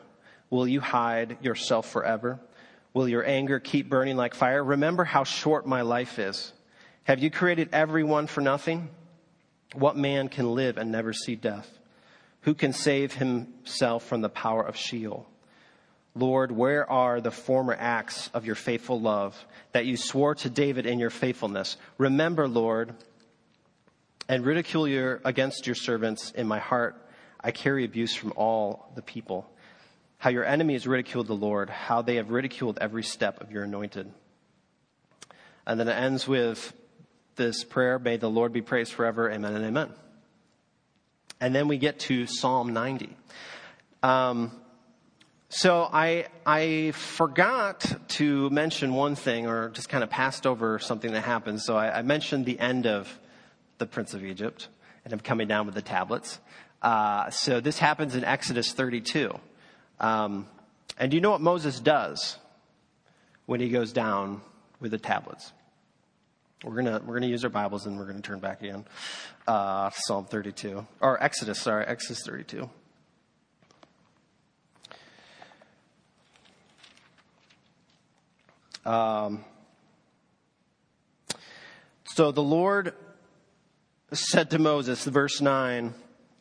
will 0.50 0.68
you 0.68 0.80
hide 0.80 1.38
yourself 1.42 1.90
forever? 1.90 2.40
Will 2.94 3.08
your 3.08 3.26
anger 3.26 3.60
keep 3.60 3.90
burning 3.90 4.18
like 4.18 4.36
fire? 4.36 4.64
Remember 4.64 5.04
how 5.04 5.24
short 5.24 5.66
my 5.66 5.82
life 5.82 6.20
is. 6.20 6.52
Have 7.06 7.20
you 7.20 7.32
created 7.32 7.70
everyone 7.72 8.28
for 8.28 8.42
nothing? 8.42 8.90
What 9.74 9.96
man 9.96 10.28
can 10.28 10.54
live 10.54 10.78
and 10.78 10.92
never 10.92 11.14
see 11.14 11.36
death? 11.36 11.70
Who 12.42 12.54
can 12.54 12.74
save 12.74 13.14
himself 13.14 14.06
from 14.06 14.22
the 14.22 14.30
power 14.30 14.64
of 14.64 14.76
Sheol? 14.76 15.28
Lord, 16.14 16.52
where 16.52 16.90
are 16.90 17.22
the 17.22 17.32
former 17.32 17.76
acts 17.78 18.30
of 18.34 18.46
your 18.46 18.56
faithful 18.56 19.00
love 19.00 19.46
that 19.72 19.86
you 19.86 19.96
swore 19.96 20.36
to 20.36 20.50
David 20.50 20.86
in 20.86 21.00
your 21.00 21.10
faithfulness? 21.10 21.78
Remember, 21.98 22.48
Lord, 22.48 22.94
and 24.28 24.46
ridicule 24.46 24.88
your, 24.88 25.22
against 25.24 25.66
your 25.66 25.76
servants 25.76 26.32
in 26.32 26.48
my 26.48 26.60
heart. 26.60 26.96
I 27.40 27.52
carry 27.52 27.86
abuse 27.86 28.14
from 28.14 28.34
all 28.36 28.92
the 28.96 29.02
people. 29.02 29.50
How 30.18 30.30
your 30.30 30.46
enemies 30.46 30.86
ridiculed 30.86 31.28
the 31.28 31.34
Lord, 31.34 31.70
how 31.70 32.02
they 32.02 32.16
have 32.16 32.30
ridiculed 32.30 32.78
every 32.82 33.04
step 33.04 33.42
of 33.42 33.52
your 33.52 33.64
anointed. 33.64 34.12
And 35.66 35.80
then 35.80 35.88
it 35.88 35.94
ends 35.94 36.28
with 36.28 36.74
this 37.36 37.64
prayer, 37.64 37.98
may 37.98 38.18
the 38.18 38.30
Lord 38.30 38.52
be 38.52 38.62
praised 38.62 38.92
forever. 38.92 39.32
Amen 39.32 39.56
and 39.56 39.66
amen. 39.66 39.90
And 41.40 41.56
then 41.56 41.68
we 41.68 41.78
get 41.78 42.00
to 42.02 42.28
Psalm 42.28 42.74
90. 42.74 43.10
Um, 44.04 44.52
so 45.54 45.90
I, 45.92 46.28
I 46.46 46.92
forgot 46.92 47.86
to 48.10 48.50
mention 48.52 48.94
one 48.94 49.16
thing 49.16 49.48
or 49.48 49.68
just 49.70 49.90
kind 49.90 50.02
of 50.02 50.10
passed 50.10 50.48
over 50.48 50.80
something 50.80 51.12
that 51.12 51.26
happened. 51.26 51.62
So 51.62 51.76
I, 51.76 52.00
I 52.00 52.02
mentioned 52.04 52.46
the 52.46 52.58
end 52.58 52.88
of 52.88 53.20
the 53.78 53.86
Prince 53.86 54.14
of 54.14 54.24
Egypt 54.24 54.70
and 55.04 55.12
him 55.12 55.20
coming 55.20 55.50
down 55.50 55.66
with 55.66 55.76
the 55.76 55.82
tablets. 55.82 56.40
Uh, 56.82 57.30
so 57.32 57.60
this 57.60 57.78
happens 57.78 58.16
in 58.16 58.24
Exodus 58.24 58.72
32. 58.72 59.38
Um, 60.00 60.48
and 60.98 61.12
do 61.12 61.18
you 61.18 61.22
know 61.22 61.32
what 61.32 61.42
Moses 61.42 61.82
does 61.82 62.38
when 63.46 63.60
he 63.60 63.68
goes 63.68 63.92
down 63.92 64.40
with 64.80 64.92
the 64.92 65.00
tablets? 65.00 65.52
We're 66.64 66.76
gonna 66.76 67.02
we're 67.06 67.16
gonna 67.16 67.28
use 67.28 67.44
our 67.44 67.50
Bibles 67.50 67.88
and 67.88 67.98
we're 67.98 68.06
gonna 68.06 68.22
turn 68.22 68.40
back 68.40 68.62
again. 68.62 68.86
Uh, 69.46 69.90
Psalm 69.90 70.26
32 70.26 70.88
or 71.02 71.22
Exodus, 71.22 71.60
sorry, 71.60 71.86
Exodus 71.86 72.24
32. 72.26 72.70
Um, 78.86 79.44
so 82.06 82.32
the 82.32 82.44
Lord 82.44 82.94
said 84.12 84.50
to 84.52 84.60
Moses, 84.60 85.06
verse 85.06 85.40
9, 85.42 85.94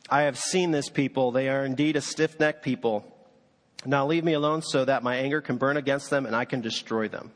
I 0.09 0.21
have 0.23 0.37
seen 0.37 0.71
this 0.71 0.89
people. 0.89 1.31
They 1.31 1.49
are 1.49 1.63
indeed 1.63 1.95
a 1.95 2.01
stiff 2.01 2.39
necked 2.39 2.63
people. 2.63 3.05
Now 3.85 4.05
leave 4.05 4.23
me 4.23 4.33
alone 4.33 4.61
so 4.61 4.85
that 4.85 5.03
my 5.03 5.15
anger 5.17 5.41
can 5.41 5.57
burn 5.57 5.77
against 5.77 6.09
them 6.09 6.25
and 6.25 6.35
I 6.35 6.45
can 6.45 6.61
destroy 6.61 7.07
them 7.07 7.31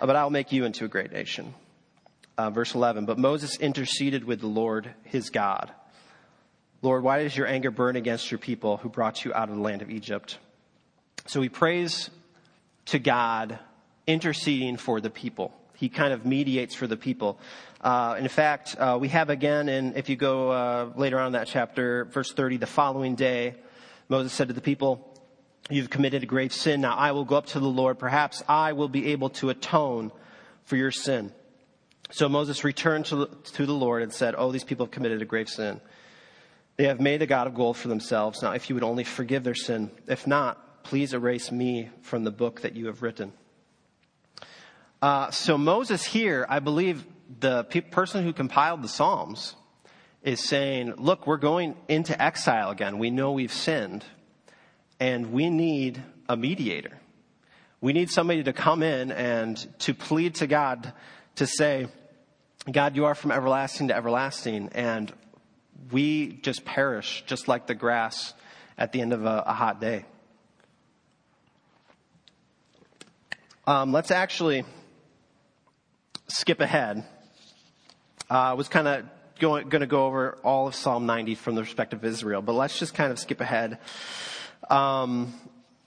but 0.00 0.16
I'll 0.16 0.30
make 0.30 0.52
you 0.52 0.64
into 0.64 0.84
a 0.84 0.88
great 0.88 1.12
nation. 1.12 1.54
Uh, 2.36 2.50
verse 2.50 2.74
11, 2.74 3.06
but 3.06 3.16
Moses 3.16 3.56
interceded 3.58 4.24
with 4.24 4.40
the 4.40 4.48
Lord 4.48 4.92
his 5.04 5.30
God. 5.30 5.70
Lord, 6.82 7.04
why 7.04 7.22
does 7.22 7.36
your 7.36 7.46
anger 7.46 7.70
burn 7.70 7.96
against 7.96 8.30
your 8.30 8.38
people 8.38 8.76
who 8.76 8.88
brought 8.88 9.24
you 9.24 9.32
out 9.32 9.48
of 9.48 9.54
the 9.54 9.62
land 9.62 9.82
of 9.82 9.90
Egypt? 9.90 10.38
So 11.26 11.40
he 11.40 11.48
prays 11.48 12.10
to 12.86 12.98
God, 12.98 13.58
interceding 14.06 14.76
for 14.76 15.00
the 15.00 15.10
people. 15.10 15.52
He 15.74 15.88
kind 15.88 16.12
of 16.12 16.24
mediates 16.24 16.74
for 16.74 16.86
the 16.86 16.96
people. 16.96 17.38
Uh, 17.80 18.16
in 18.18 18.28
fact, 18.28 18.76
uh, 18.78 18.96
we 19.00 19.08
have 19.08 19.30
again, 19.30 19.68
and 19.68 19.96
if 19.96 20.08
you 20.08 20.16
go 20.16 20.50
uh, 20.50 20.92
later 20.96 21.18
on 21.18 21.28
in 21.28 21.32
that 21.32 21.46
chapter, 21.46 22.06
verse 22.06 22.32
30, 22.32 22.58
the 22.58 22.66
following 22.66 23.14
day, 23.14 23.54
Moses 24.08 24.32
said 24.32 24.48
to 24.48 24.54
the 24.54 24.60
people, 24.60 25.10
You've 25.70 25.88
committed 25.88 26.22
a 26.22 26.26
grave 26.26 26.52
sin. 26.52 26.82
Now 26.82 26.94
I 26.94 27.12
will 27.12 27.24
go 27.24 27.36
up 27.36 27.46
to 27.46 27.60
the 27.60 27.66
Lord. 27.66 27.98
Perhaps 27.98 28.42
I 28.46 28.74
will 28.74 28.88
be 28.88 29.12
able 29.12 29.30
to 29.30 29.48
atone 29.48 30.12
for 30.64 30.76
your 30.76 30.90
sin. 30.90 31.32
So 32.10 32.28
Moses 32.28 32.64
returned 32.64 33.06
to, 33.06 33.30
to 33.54 33.64
the 33.64 33.72
Lord 33.72 34.02
and 34.02 34.12
said, 34.12 34.34
Oh, 34.36 34.52
these 34.52 34.64
people 34.64 34.84
have 34.84 34.90
committed 34.90 35.22
a 35.22 35.24
grave 35.24 35.48
sin. 35.48 35.80
They 36.76 36.84
have 36.84 37.00
made 37.00 37.22
a 37.22 37.26
God 37.26 37.46
of 37.46 37.54
gold 37.54 37.78
for 37.78 37.88
themselves. 37.88 38.42
Now, 38.42 38.52
if 38.52 38.68
you 38.68 38.74
would 38.74 38.84
only 38.84 39.04
forgive 39.04 39.42
their 39.42 39.54
sin, 39.54 39.90
if 40.06 40.26
not, 40.26 40.60
please 40.84 41.12
erase 41.12 41.50
me 41.50 41.90
from 42.02 42.24
the 42.24 42.30
book 42.30 42.60
that 42.60 42.76
you 42.76 42.86
have 42.86 43.02
written. 43.02 43.32
Uh, 45.02 45.30
so 45.30 45.58
Moses 45.58 46.04
here, 46.04 46.46
I 46.48 46.60
believe 46.60 47.04
the 47.40 47.64
pe- 47.64 47.80
person 47.80 48.24
who 48.24 48.32
compiled 48.32 48.82
the 48.82 48.88
Psalms 48.88 49.56
is 50.22 50.40
saying, 50.40 50.94
look, 50.96 51.26
we're 51.26 51.36
going 51.36 51.76
into 51.88 52.20
exile 52.20 52.70
again. 52.70 52.98
We 52.98 53.10
know 53.10 53.32
we've 53.32 53.52
sinned. 53.52 54.04
And 55.00 55.32
we 55.32 55.50
need 55.50 56.02
a 56.28 56.36
mediator. 56.36 56.98
We 57.80 57.92
need 57.92 58.10
somebody 58.10 58.44
to 58.44 58.52
come 58.52 58.82
in 58.82 59.12
and 59.12 59.56
to 59.80 59.92
plead 59.92 60.36
to 60.36 60.46
God 60.46 60.92
to 61.36 61.46
say, 61.46 61.88
God, 62.70 62.96
you 62.96 63.04
are 63.04 63.14
from 63.14 63.30
everlasting 63.30 63.88
to 63.88 63.96
everlasting, 63.96 64.70
and 64.72 65.12
we 65.90 66.32
just 66.32 66.64
perish 66.64 67.24
just 67.26 67.46
like 67.46 67.66
the 67.66 67.74
grass 67.74 68.32
at 68.78 68.92
the 68.92 69.02
end 69.02 69.12
of 69.12 69.26
a, 69.26 69.44
a 69.46 69.52
hot 69.52 69.82
day. 69.82 70.06
Um, 73.66 73.92
let's 73.92 74.10
actually 74.10 74.64
skip 76.28 76.60
ahead. 76.60 77.04
Uh, 78.30 78.34
I 78.34 78.52
was 78.54 78.68
kind 78.68 78.88
of 78.88 79.04
going 79.38 79.68
to 79.70 79.86
go 79.86 80.06
over 80.06 80.38
all 80.44 80.68
of 80.68 80.74
Psalm 80.74 81.06
90 81.06 81.34
from 81.34 81.54
the 81.54 81.62
perspective 81.62 81.98
of 81.98 82.04
Israel, 82.04 82.42
but 82.42 82.54
let's 82.54 82.78
just 82.78 82.94
kind 82.94 83.10
of 83.10 83.18
skip 83.18 83.40
ahead 83.40 83.78
um, 84.70 85.34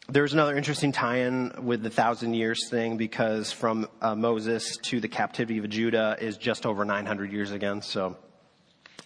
there's 0.10 0.34
another 0.34 0.56
interesting 0.56 0.92
tie-in 0.92 1.54
with 1.66 1.84
the 1.84 1.90
thousand 1.90 2.34
years 2.34 2.70
thing 2.70 2.98
because 2.98 3.52
from 3.52 3.88
uh, 4.02 4.16
Moses 4.16 4.78
to 4.84 5.00
the 5.00 5.08
captivity 5.08 5.60
of 5.60 5.70
Judah 5.70 6.18
is 6.20 6.38
just 6.38 6.66
over 6.66 6.86
900 6.86 7.32
years 7.32 7.52
again. 7.52 7.82
So 7.82 8.16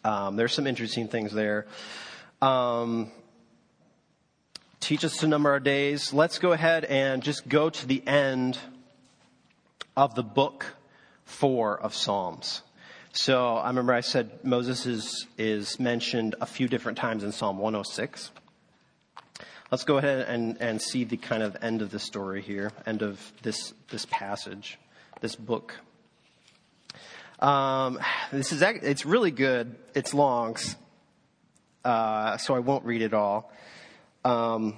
um, 0.03 0.35
there's 0.35 0.53
some 0.53 0.67
interesting 0.67 1.07
things 1.07 1.33
there. 1.33 1.65
Um, 2.41 3.11
teach 4.81 5.05
us 5.05 5.17
to 5.17 5.27
number 5.27 5.51
our 5.51 5.59
days. 5.59 6.11
Let's 6.11 6.39
go 6.39 6.51
ahead 6.51 6.85
and 6.85 7.21
just 7.21 7.47
go 7.47 7.69
to 7.69 7.87
the 7.87 8.05
end 8.05 8.57
of 9.95 10.15
the 10.15 10.23
book 10.23 10.65
four 11.23 11.79
of 11.79 11.93
Psalms. 11.93 12.63
So 13.13 13.57
I 13.57 13.67
remember 13.67 13.93
I 13.93 14.01
said 14.01 14.43
Moses 14.43 14.85
is, 14.87 15.27
is 15.37 15.79
mentioned 15.79 16.35
a 16.41 16.47
few 16.47 16.67
different 16.67 16.97
times 16.97 17.23
in 17.23 17.31
Psalm 17.31 17.59
106. 17.59 18.31
Let's 19.69 19.83
go 19.83 19.97
ahead 19.97 20.27
and, 20.27 20.57
and 20.59 20.81
see 20.81 21.03
the 21.03 21.17
kind 21.17 21.43
of 21.43 21.55
end 21.61 21.81
of 21.83 21.91
the 21.91 21.99
story 21.99 22.41
here, 22.41 22.71
end 22.85 23.03
of 23.03 23.31
this, 23.43 23.73
this 23.89 24.05
passage, 24.09 24.79
this 25.21 25.35
book. 25.35 25.75
Um, 27.39 27.99
this 28.31 28.51
is, 28.51 28.61
it's 28.61 29.05
really 29.05 29.31
good. 29.31 29.75
It's 29.93 30.13
long, 30.13 30.57
uh, 31.85 32.37
so 32.37 32.55
I 32.55 32.59
won't 32.59 32.83
read 32.83 33.03
it 33.03 33.13
all. 33.13 33.51
Um, 34.23 34.75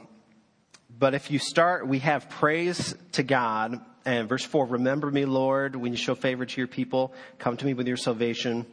but 0.97 1.13
if 1.13 1.31
you 1.31 1.39
start, 1.39 1.87
we 1.87 1.99
have 1.99 2.29
praise 2.29 2.95
to 3.13 3.23
God. 3.23 3.79
And 4.05 4.27
verse 4.27 4.43
4 4.43 4.65
Remember 4.67 5.09
me, 5.09 5.25
Lord, 5.25 5.75
when 5.75 5.91
you 5.91 5.97
show 5.97 6.15
favor 6.15 6.45
to 6.45 6.61
your 6.61 6.67
people. 6.67 7.13
Come 7.39 7.57
to 7.57 7.65
me 7.65 7.73
with 7.73 7.87
your 7.87 7.97
salvation. 7.97 8.65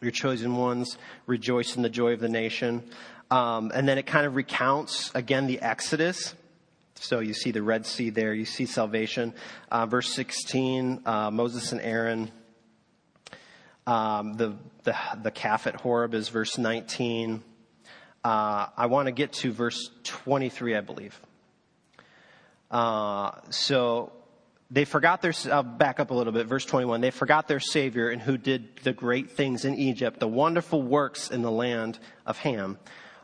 Your 0.00 0.10
chosen 0.10 0.56
ones 0.56 0.98
rejoice 1.26 1.76
in 1.76 1.82
the 1.82 1.88
joy 1.88 2.12
of 2.12 2.20
the 2.20 2.28
nation. 2.28 2.82
Um, 3.30 3.72
and 3.74 3.88
then 3.88 3.98
it 3.98 4.06
kind 4.06 4.26
of 4.26 4.36
recounts 4.36 5.10
again 5.14 5.46
the 5.46 5.60
Exodus. 5.60 6.34
So 6.96 7.20
you 7.20 7.34
see 7.34 7.50
the 7.50 7.62
Red 7.62 7.86
Sea 7.86 8.10
there, 8.10 8.32
you 8.32 8.44
see 8.44 8.66
salvation. 8.66 9.34
Uh, 9.70 9.86
verse 9.86 10.12
16, 10.12 11.02
uh, 11.04 11.30
Moses 11.30 11.72
and 11.72 11.80
Aaron. 11.80 12.30
Um, 13.86 14.34
the, 14.34 14.54
the, 14.84 14.96
the 15.22 15.30
calf 15.30 15.66
at 15.66 15.80
Horeb 15.80 16.14
is 16.14 16.28
verse 16.28 16.56
19. 16.56 17.42
Uh, 18.24 18.66
I 18.76 18.86
want 18.86 19.06
to 19.06 19.12
get 19.12 19.34
to 19.34 19.52
verse 19.52 19.90
23, 20.04 20.76
I 20.76 20.80
believe. 20.80 21.20
Uh, 22.70 23.32
so 23.50 24.12
they 24.70 24.84
forgot 24.84 25.20
their, 25.20 25.34
I'll 25.52 25.62
back 25.62 26.00
up 26.00 26.10
a 26.10 26.14
little 26.14 26.32
bit, 26.32 26.46
verse 26.46 26.64
21. 26.64 27.02
They 27.02 27.10
forgot 27.10 27.46
their 27.46 27.60
Savior 27.60 28.08
and 28.08 28.22
who 28.22 28.38
did 28.38 28.76
the 28.82 28.92
great 28.92 29.32
things 29.32 29.64
in 29.64 29.74
Egypt, 29.74 30.20
the 30.20 30.28
wonderful 30.28 30.80
works 30.80 31.30
in 31.30 31.42
the 31.42 31.50
land 31.50 31.98
of 32.24 32.38
Ham 32.38 32.78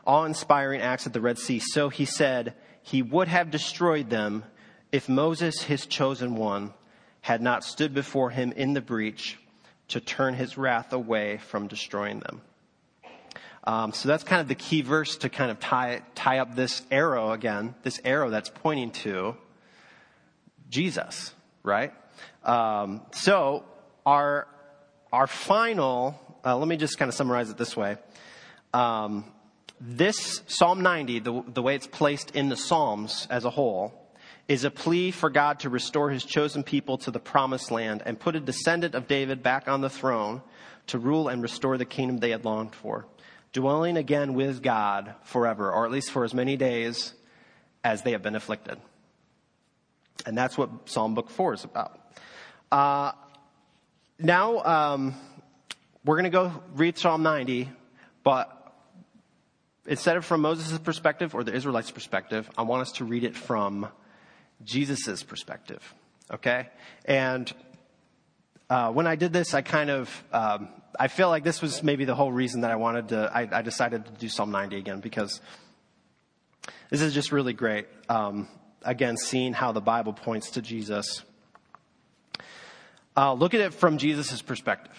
awe 0.05 0.25
inspiring 0.25 0.81
acts 0.81 1.07
at 1.07 1.13
the 1.13 1.21
Red 1.21 1.37
Sea. 1.37 1.59
So 1.59 1.89
he 1.89 2.05
said 2.05 2.55
he 2.81 3.01
would 3.01 3.27
have 3.27 3.51
destroyed 3.51 4.09
them 4.09 4.43
if 4.91 5.07
Moses, 5.07 5.61
his 5.63 5.85
chosen 5.85 6.35
one, 6.35 6.73
had 7.21 7.41
not 7.41 7.63
stood 7.63 7.93
before 7.93 8.31
him 8.31 8.51
in 8.51 8.73
the 8.73 8.81
breach 8.81 9.37
to 9.89 9.99
turn 9.99 10.33
his 10.33 10.57
wrath 10.57 10.91
away 10.93 11.37
from 11.37 11.67
destroying 11.67 12.19
them. 12.19 12.41
Um, 13.63 13.93
so 13.93 14.07
that's 14.07 14.23
kind 14.23 14.41
of 14.41 14.47
the 14.47 14.55
key 14.55 14.81
verse 14.81 15.17
to 15.17 15.29
kind 15.29 15.51
of 15.51 15.59
tie, 15.59 16.01
tie 16.15 16.39
up 16.39 16.55
this 16.55 16.81
arrow 16.89 17.31
again, 17.31 17.75
this 17.83 17.99
arrow 18.03 18.29
that's 18.29 18.49
pointing 18.49 18.91
to 18.91 19.35
Jesus, 20.69 21.33
right? 21.61 21.93
Um, 22.43 23.01
so 23.13 23.63
our, 24.05 24.47
our 25.11 25.27
final, 25.27 26.19
uh, 26.43 26.57
let 26.57 26.67
me 26.67 26.77
just 26.77 26.97
kind 26.97 27.09
of 27.09 27.15
summarize 27.15 27.49
it 27.49 27.57
this 27.57 27.77
way. 27.77 27.97
Um, 28.73 29.25
this 29.79 30.41
Psalm 30.47 30.81
90, 30.81 31.19
the, 31.19 31.43
the 31.47 31.61
way 31.61 31.75
it's 31.75 31.87
placed 31.87 32.31
in 32.31 32.49
the 32.49 32.55
Psalms 32.55 33.27
as 33.29 33.45
a 33.45 33.49
whole, 33.49 33.93
is 34.47 34.63
a 34.63 34.71
plea 34.71 35.11
for 35.11 35.29
God 35.29 35.59
to 35.59 35.69
restore 35.69 36.09
his 36.09 36.25
chosen 36.25 36.63
people 36.63 36.97
to 36.99 37.11
the 37.11 37.19
promised 37.19 37.71
land 37.71 38.03
and 38.05 38.19
put 38.19 38.35
a 38.35 38.39
descendant 38.39 38.95
of 38.95 39.07
David 39.07 39.41
back 39.41 39.67
on 39.67 39.81
the 39.81 39.89
throne 39.89 40.41
to 40.87 40.99
rule 40.99 41.29
and 41.29 41.41
restore 41.41 41.77
the 41.77 41.85
kingdom 41.85 42.17
they 42.17 42.31
had 42.31 42.43
longed 42.43 42.75
for, 42.75 43.05
dwelling 43.53 43.97
again 43.97 44.33
with 44.33 44.61
God 44.61 45.13
forever, 45.23 45.71
or 45.71 45.85
at 45.85 45.91
least 45.91 46.11
for 46.11 46.23
as 46.23 46.33
many 46.33 46.57
days 46.57 47.13
as 47.83 48.03
they 48.03 48.11
have 48.11 48.21
been 48.21 48.35
afflicted. 48.35 48.79
And 50.25 50.37
that's 50.37 50.57
what 50.57 50.69
Psalm 50.85 51.15
Book 51.15 51.29
4 51.29 51.55
is 51.55 51.63
about. 51.63 51.99
Uh, 52.71 53.11
now, 54.19 54.63
um, 54.63 55.15
we're 56.05 56.15
going 56.15 56.25
to 56.25 56.29
go 56.29 56.53
read 56.75 56.97
Psalm 56.97 57.23
90, 57.23 57.69
but 58.23 58.73
instead 59.85 60.17
of 60.17 60.25
from 60.25 60.41
Moses' 60.41 60.77
perspective 60.77 61.33
or 61.33 61.43
the 61.43 61.53
Israelites' 61.53 61.91
perspective, 61.91 62.49
I 62.57 62.61
want 62.61 62.83
us 62.83 62.93
to 62.93 63.05
read 63.05 63.23
it 63.23 63.35
from 63.35 63.87
Jesus' 64.63 65.23
perspective. 65.23 65.93
Okay? 66.31 66.69
And 67.05 67.51
uh, 68.69 68.91
when 68.91 69.07
I 69.07 69.15
did 69.15 69.33
this, 69.33 69.53
I 69.53 69.61
kind 69.61 69.89
of, 69.89 70.23
um, 70.31 70.69
I 70.99 71.07
feel 71.07 71.29
like 71.29 71.43
this 71.43 71.61
was 71.61 71.83
maybe 71.83 72.05
the 72.05 72.15
whole 72.15 72.31
reason 72.31 72.61
that 72.61 72.71
I 72.71 72.75
wanted 72.75 73.09
to, 73.09 73.31
I, 73.33 73.47
I 73.51 73.61
decided 73.61 74.05
to 74.05 74.11
do 74.11 74.27
Psalm 74.29 74.51
90 74.51 74.77
again 74.77 74.99
because 74.99 75.41
this 76.89 77.01
is 77.01 77.13
just 77.13 77.31
really 77.31 77.53
great. 77.53 77.87
Um, 78.09 78.47
again, 78.83 79.17
seeing 79.17 79.53
how 79.53 79.71
the 79.71 79.81
Bible 79.81 80.13
points 80.13 80.51
to 80.51 80.61
Jesus. 80.61 81.23
Uh, 83.15 83.33
look 83.33 83.53
at 83.53 83.61
it 83.61 83.73
from 83.73 83.97
Jesus' 83.97 84.41
perspective. 84.41 84.95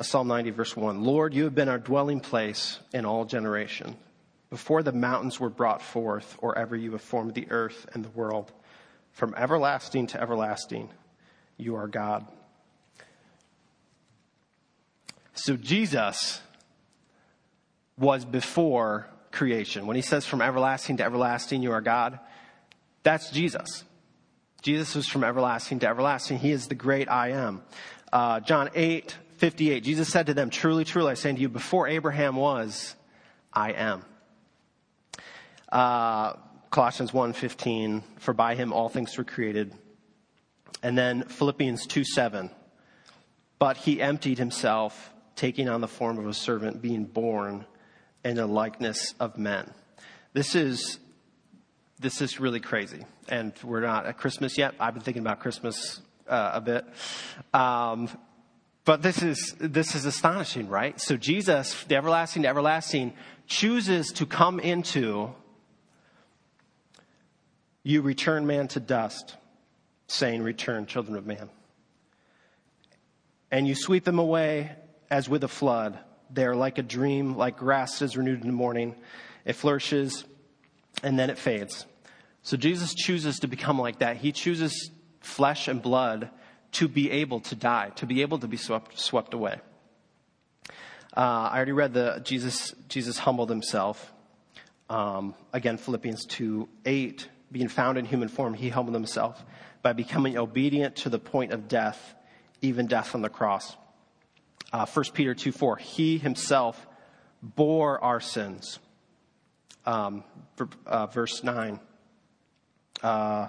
Psalm 0.00 0.28
90, 0.28 0.50
verse 0.50 0.76
1 0.76 1.02
Lord, 1.02 1.34
you 1.34 1.44
have 1.44 1.54
been 1.54 1.68
our 1.68 1.78
dwelling 1.78 2.20
place 2.20 2.78
in 2.92 3.04
all 3.04 3.24
generation. 3.24 3.96
Before 4.50 4.82
the 4.82 4.92
mountains 4.92 5.38
were 5.38 5.50
brought 5.50 5.82
forth, 5.82 6.36
or 6.40 6.56
ever 6.56 6.74
you 6.74 6.92
have 6.92 7.02
formed 7.02 7.34
the 7.34 7.50
earth 7.50 7.86
and 7.92 8.04
the 8.04 8.10
world, 8.10 8.50
from 9.12 9.34
everlasting 9.36 10.06
to 10.08 10.20
everlasting, 10.20 10.88
you 11.56 11.74
are 11.76 11.88
God. 11.88 12.26
So 15.38 15.56
Jesus 15.56 16.40
was 17.96 18.24
before 18.24 19.08
creation. 19.30 19.86
When 19.86 19.94
he 19.94 20.02
says 20.02 20.26
from 20.26 20.42
everlasting 20.42 20.96
to 20.96 21.04
everlasting, 21.04 21.62
you 21.62 21.70
are 21.70 21.80
God, 21.80 22.18
that's 23.04 23.30
Jesus. 23.30 23.84
Jesus 24.62 24.96
was 24.96 25.06
from 25.06 25.22
everlasting 25.22 25.78
to 25.80 25.88
everlasting. 25.88 26.38
He 26.38 26.50
is 26.50 26.66
the 26.66 26.74
great 26.74 27.08
I 27.08 27.30
am. 27.30 27.62
Uh, 28.12 28.40
John 28.40 28.70
8, 28.74 29.16
58, 29.36 29.84
Jesus 29.84 30.08
said 30.08 30.26
to 30.26 30.34
them, 30.34 30.50
Truly, 30.50 30.84
truly, 30.84 31.12
I 31.12 31.14
say 31.14 31.32
to 31.32 31.40
you, 31.40 31.48
before 31.48 31.86
Abraham 31.86 32.34
was, 32.34 32.96
I 33.52 33.72
am. 33.72 34.04
Uh, 35.70 36.32
Colossians 36.70 37.12
1.15, 37.12 38.02
for 38.16 38.34
by 38.34 38.56
him 38.56 38.72
all 38.72 38.88
things 38.88 39.16
were 39.16 39.22
created. 39.22 39.72
And 40.82 40.98
then 40.98 41.22
Philippians 41.22 41.86
2 41.86 42.02
7, 42.02 42.50
but 43.60 43.76
he 43.76 44.02
emptied 44.02 44.38
himself, 44.38 45.12
taking 45.38 45.68
on 45.68 45.80
the 45.80 45.88
form 45.88 46.18
of 46.18 46.26
a 46.26 46.34
servant, 46.34 46.82
being 46.82 47.04
born 47.04 47.64
in 48.24 48.34
the 48.34 48.46
likeness 48.46 49.14
of 49.20 49.38
men. 49.38 49.72
This 50.32 50.56
is 50.56 50.98
this 52.00 52.20
is 52.20 52.38
really 52.38 52.60
crazy, 52.60 53.04
and 53.28 53.52
we're 53.62 53.80
not 53.80 54.06
at 54.06 54.18
Christmas 54.18 54.58
yet. 54.58 54.74
I've 54.78 54.94
been 54.94 55.02
thinking 55.02 55.22
about 55.22 55.40
Christmas 55.40 56.00
uh, 56.28 56.50
a 56.54 56.60
bit. 56.60 56.84
Um, 57.54 58.08
but 58.84 59.02
this 59.02 59.22
is, 59.22 59.54
this 59.58 59.94
is 59.94 60.04
astonishing, 60.04 60.68
right? 60.68 60.98
So 61.00 61.16
Jesus, 61.16 61.84
the 61.84 61.96
everlasting 61.96 62.42
the 62.42 62.48
everlasting, 62.48 63.14
chooses 63.46 64.12
to 64.12 64.26
come 64.26 64.60
into 64.60 65.34
you 67.82 68.02
return 68.02 68.46
man 68.46 68.68
to 68.68 68.80
dust, 68.80 69.36
saying, 70.08 70.42
Return, 70.42 70.86
children 70.86 71.16
of 71.16 71.26
man. 71.26 71.48
And 73.50 73.66
you 73.66 73.74
sweep 73.74 74.04
them 74.04 74.18
away 74.18 74.76
as 75.10 75.28
with 75.28 75.44
a 75.44 75.48
flood. 75.48 75.98
They 76.30 76.44
are 76.44 76.56
like 76.56 76.78
a 76.78 76.82
dream, 76.82 77.36
like 77.36 77.56
grass 77.56 78.02
is 78.02 78.16
renewed 78.16 78.42
in 78.42 78.46
the 78.46 78.52
morning. 78.52 78.94
It 79.44 79.54
flourishes 79.54 80.24
and 81.02 81.18
then 81.18 81.30
it 81.30 81.38
fades. 81.38 81.86
So 82.42 82.56
Jesus 82.56 82.94
chooses 82.94 83.40
to 83.40 83.46
become 83.46 83.78
like 83.78 84.00
that. 84.00 84.16
He 84.16 84.32
chooses 84.32 84.90
flesh 85.20 85.68
and 85.68 85.82
blood 85.82 86.30
to 86.72 86.88
be 86.88 87.10
able 87.10 87.40
to 87.40 87.54
die, 87.54 87.90
to 87.96 88.06
be 88.06 88.22
able 88.22 88.38
to 88.38 88.48
be 88.48 88.56
swept, 88.56 88.98
swept 88.98 89.34
away. 89.34 89.60
Uh, 91.16 91.48
I 91.50 91.56
already 91.56 91.72
read 91.72 91.94
the 91.94 92.20
Jesus, 92.22 92.74
Jesus 92.88 93.18
humbled 93.18 93.50
himself. 93.50 94.12
Um, 94.90 95.34
again, 95.52 95.76
Philippians 95.76 96.26
2 96.26 96.68
8, 96.84 97.28
being 97.50 97.68
found 97.68 97.98
in 97.98 98.04
human 98.04 98.28
form, 98.28 98.54
he 98.54 98.68
humbled 98.68 98.94
himself 98.94 99.42
by 99.82 99.92
becoming 99.92 100.36
obedient 100.36 100.96
to 100.96 101.08
the 101.08 101.18
point 101.18 101.52
of 101.52 101.68
death, 101.68 102.14
even 102.60 102.86
death 102.86 103.14
on 103.14 103.22
the 103.22 103.28
cross. 103.28 103.76
Uh, 104.72 104.86
1 104.86 105.04
Peter 105.14 105.34
2 105.34 105.52
4, 105.52 105.76
he 105.76 106.18
himself 106.18 106.86
bore 107.42 108.02
our 108.02 108.20
sins. 108.20 108.78
Um, 109.86 110.24
uh, 110.86 111.06
verse 111.06 111.42
9. 111.42 111.80
Uh, 113.02 113.48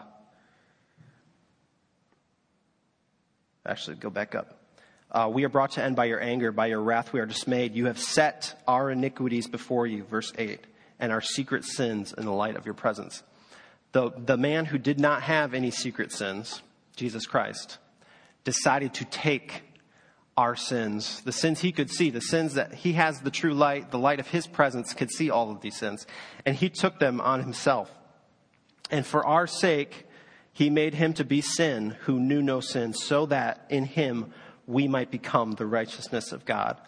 Actually, 3.65 3.97
go 3.97 4.09
back 4.09 4.33
up. 4.33 4.57
Uh, 5.11 5.29
we 5.31 5.43
are 5.43 5.49
brought 5.49 5.71
to 5.71 5.83
end 5.83 5.95
by 5.95 6.05
your 6.05 6.21
anger, 6.21 6.51
by 6.51 6.67
your 6.67 6.81
wrath 6.81 7.13
we 7.13 7.19
are 7.19 7.25
dismayed. 7.25 7.75
You 7.75 7.85
have 7.85 7.99
set 7.99 8.59
our 8.67 8.89
iniquities 8.89 9.47
before 9.47 9.85
you, 9.85 10.03
verse 10.03 10.31
8, 10.37 10.59
and 10.99 11.11
our 11.11 11.21
secret 11.21 11.63
sins 11.65 12.13
in 12.17 12.25
the 12.25 12.31
light 12.31 12.55
of 12.55 12.65
your 12.65 12.73
presence. 12.73 13.21
The, 13.91 14.11
the 14.17 14.37
man 14.37 14.65
who 14.65 14.77
did 14.77 14.99
not 14.99 15.23
have 15.23 15.53
any 15.53 15.71
secret 15.71 16.11
sins, 16.11 16.61
Jesus 16.95 17.25
Christ, 17.25 17.77
decided 18.43 18.95
to 18.95 19.05
take 19.05 19.61
our 20.39 20.55
sins, 20.55 21.19
the 21.23 21.33
sins 21.33 21.59
he 21.59 21.73
could 21.73 21.89
see, 21.89 22.09
the 22.09 22.21
sins 22.21 22.53
that 22.53 22.73
he 22.73 22.93
has 22.93 23.19
the 23.19 23.29
true 23.29 23.53
light, 23.53 23.91
the 23.91 23.99
light 23.99 24.21
of 24.21 24.27
his 24.29 24.47
presence 24.47 24.93
could 24.93 25.11
see 25.11 25.29
all 25.29 25.51
of 25.51 25.59
these 25.59 25.75
sins. 25.75 26.07
And 26.45 26.55
he 26.55 26.69
took 26.69 26.97
them 26.97 27.19
on 27.19 27.41
himself. 27.41 27.91
And 28.89 29.05
for 29.05 29.25
our 29.25 29.47
sake, 29.47 30.07
he 30.53 30.69
made 30.69 30.93
him 30.93 31.13
to 31.15 31.25
be 31.25 31.41
sin 31.41 31.97
who 32.05 32.21
knew 32.21 32.41
no 32.41 32.61
sin, 32.61 32.93
so 32.93 33.25
that 33.25 33.65
in 33.69 33.83
him 33.83 34.31
we 34.65 34.87
might 34.87 35.11
become 35.11 35.51
the 35.51 35.65
righteousness 35.65 36.31
of 36.31 36.45
God. 36.45 36.79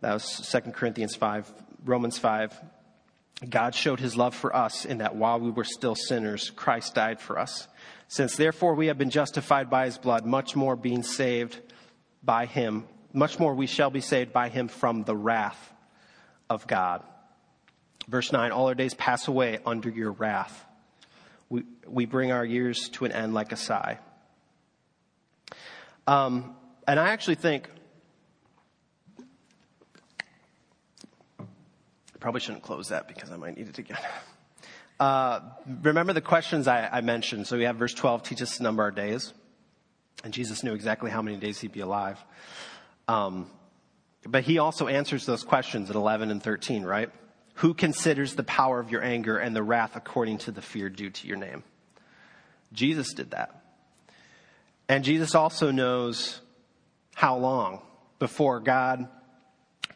That 0.00 0.14
was 0.14 0.50
2 0.50 0.72
Corinthians 0.72 1.14
5, 1.14 1.48
Romans 1.84 2.18
5. 2.18 2.60
God 3.48 3.72
showed 3.72 4.00
his 4.00 4.16
love 4.16 4.34
for 4.34 4.54
us 4.54 4.84
in 4.84 4.98
that 4.98 5.14
while 5.14 5.38
we 5.38 5.52
were 5.52 5.62
still 5.62 5.94
sinners, 5.94 6.50
Christ 6.50 6.96
died 6.96 7.20
for 7.20 7.38
us. 7.38 7.68
Since 8.08 8.34
therefore 8.34 8.74
we 8.74 8.88
have 8.88 8.98
been 8.98 9.10
justified 9.10 9.70
by 9.70 9.84
his 9.84 9.96
blood, 9.96 10.26
much 10.26 10.56
more 10.56 10.74
being 10.74 11.04
saved 11.04 11.60
by 12.22 12.46
him, 12.46 12.84
much 13.12 13.38
more 13.38 13.54
we 13.54 13.66
shall 13.66 13.90
be 13.90 14.00
saved 14.00 14.32
by 14.32 14.48
him 14.48 14.68
from 14.68 15.04
the 15.04 15.16
wrath 15.16 15.72
of 16.48 16.66
God. 16.66 17.02
Verse 18.08 18.32
9 18.32 18.50
All 18.52 18.68
our 18.68 18.74
days 18.74 18.94
pass 18.94 19.28
away 19.28 19.58
under 19.64 19.88
your 19.88 20.12
wrath. 20.12 20.66
We, 21.48 21.64
we 21.86 22.06
bring 22.06 22.32
our 22.32 22.44
years 22.44 22.88
to 22.90 23.04
an 23.04 23.12
end 23.12 23.34
like 23.34 23.52
a 23.52 23.56
sigh. 23.56 23.98
Um, 26.06 26.56
and 26.86 26.98
I 26.98 27.10
actually 27.10 27.36
think, 27.36 27.68
I 31.38 31.44
probably 32.18 32.40
shouldn't 32.40 32.62
close 32.62 32.88
that 32.88 33.08
because 33.08 33.30
I 33.30 33.36
might 33.36 33.56
need 33.56 33.68
it 33.68 33.78
again. 33.78 33.98
Uh, 34.98 35.40
remember 35.80 36.12
the 36.12 36.20
questions 36.20 36.68
I, 36.68 36.86
I, 36.86 37.00
mentioned. 37.00 37.46
So 37.46 37.56
we 37.56 37.64
have 37.64 37.76
verse 37.76 37.94
12, 37.94 38.22
teach 38.22 38.42
us 38.42 38.58
to 38.58 38.62
number 38.62 38.82
our 38.82 38.90
days. 38.90 39.32
And 40.24 40.32
Jesus 40.32 40.62
knew 40.62 40.74
exactly 40.74 41.10
how 41.10 41.22
many 41.22 41.36
days 41.36 41.60
he'd 41.60 41.72
be 41.72 41.80
alive. 41.80 42.18
Um, 43.08 43.50
but 44.26 44.44
he 44.44 44.58
also 44.58 44.86
answers 44.86 45.24
those 45.24 45.42
questions 45.42 45.88
at 45.88 45.96
11 45.96 46.30
and 46.30 46.42
13, 46.42 46.84
right? 46.84 47.10
Who 47.54 47.74
considers 47.74 48.34
the 48.34 48.44
power 48.44 48.80
of 48.80 48.90
your 48.90 49.02
anger 49.02 49.38
and 49.38 49.56
the 49.56 49.62
wrath 49.62 49.96
according 49.96 50.38
to 50.38 50.50
the 50.50 50.62
fear 50.62 50.88
due 50.88 51.10
to 51.10 51.26
your 51.26 51.36
name? 51.36 51.62
Jesus 52.72 53.12
did 53.14 53.30
that. 53.32 53.62
And 54.88 55.04
Jesus 55.04 55.34
also 55.34 55.70
knows 55.70 56.40
how 57.14 57.36
long 57.36 57.80
before 58.18 58.60
God 58.60 59.08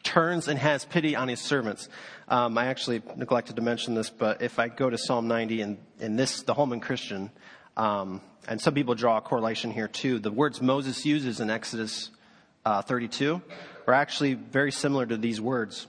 turns 0.03 0.47
and 0.47 0.59
has 0.59 0.85
pity 0.85 1.15
on 1.15 1.27
his 1.27 1.41
servants. 1.41 1.89
Um, 2.27 2.57
I 2.57 2.67
actually 2.67 3.01
neglected 3.15 3.55
to 3.57 3.61
mention 3.61 3.95
this, 3.95 4.09
but 4.09 4.41
if 4.41 4.59
I 4.59 4.67
go 4.67 4.89
to 4.89 4.97
Psalm 4.97 5.27
90 5.27 5.61
and 5.61 5.77
in 5.99 6.15
this, 6.15 6.43
the 6.43 6.53
Holman 6.53 6.79
Christian, 6.79 7.31
um, 7.77 8.21
and 8.47 8.61
some 8.61 8.73
people 8.73 8.95
draw 8.95 9.17
a 9.17 9.21
correlation 9.21 9.71
here 9.71 9.87
too. 9.87 10.19
The 10.19 10.31
words 10.31 10.61
Moses 10.61 11.05
uses 11.05 11.39
in 11.39 11.49
Exodus 11.49 12.09
uh, 12.65 12.81
32 12.81 13.41
are 13.87 13.93
actually 13.93 14.33
very 14.33 14.71
similar 14.71 15.05
to 15.05 15.17
these 15.17 15.39
words 15.39 15.87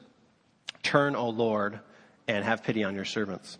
Turn, 0.82 1.16
O 1.16 1.30
Lord, 1.30 1.80
and 2.28 2.44
have 2.44 2.62
pity 2.62 2.84
on 2.84 2.94
your 2.94 3.04
servants. 3.04 3.58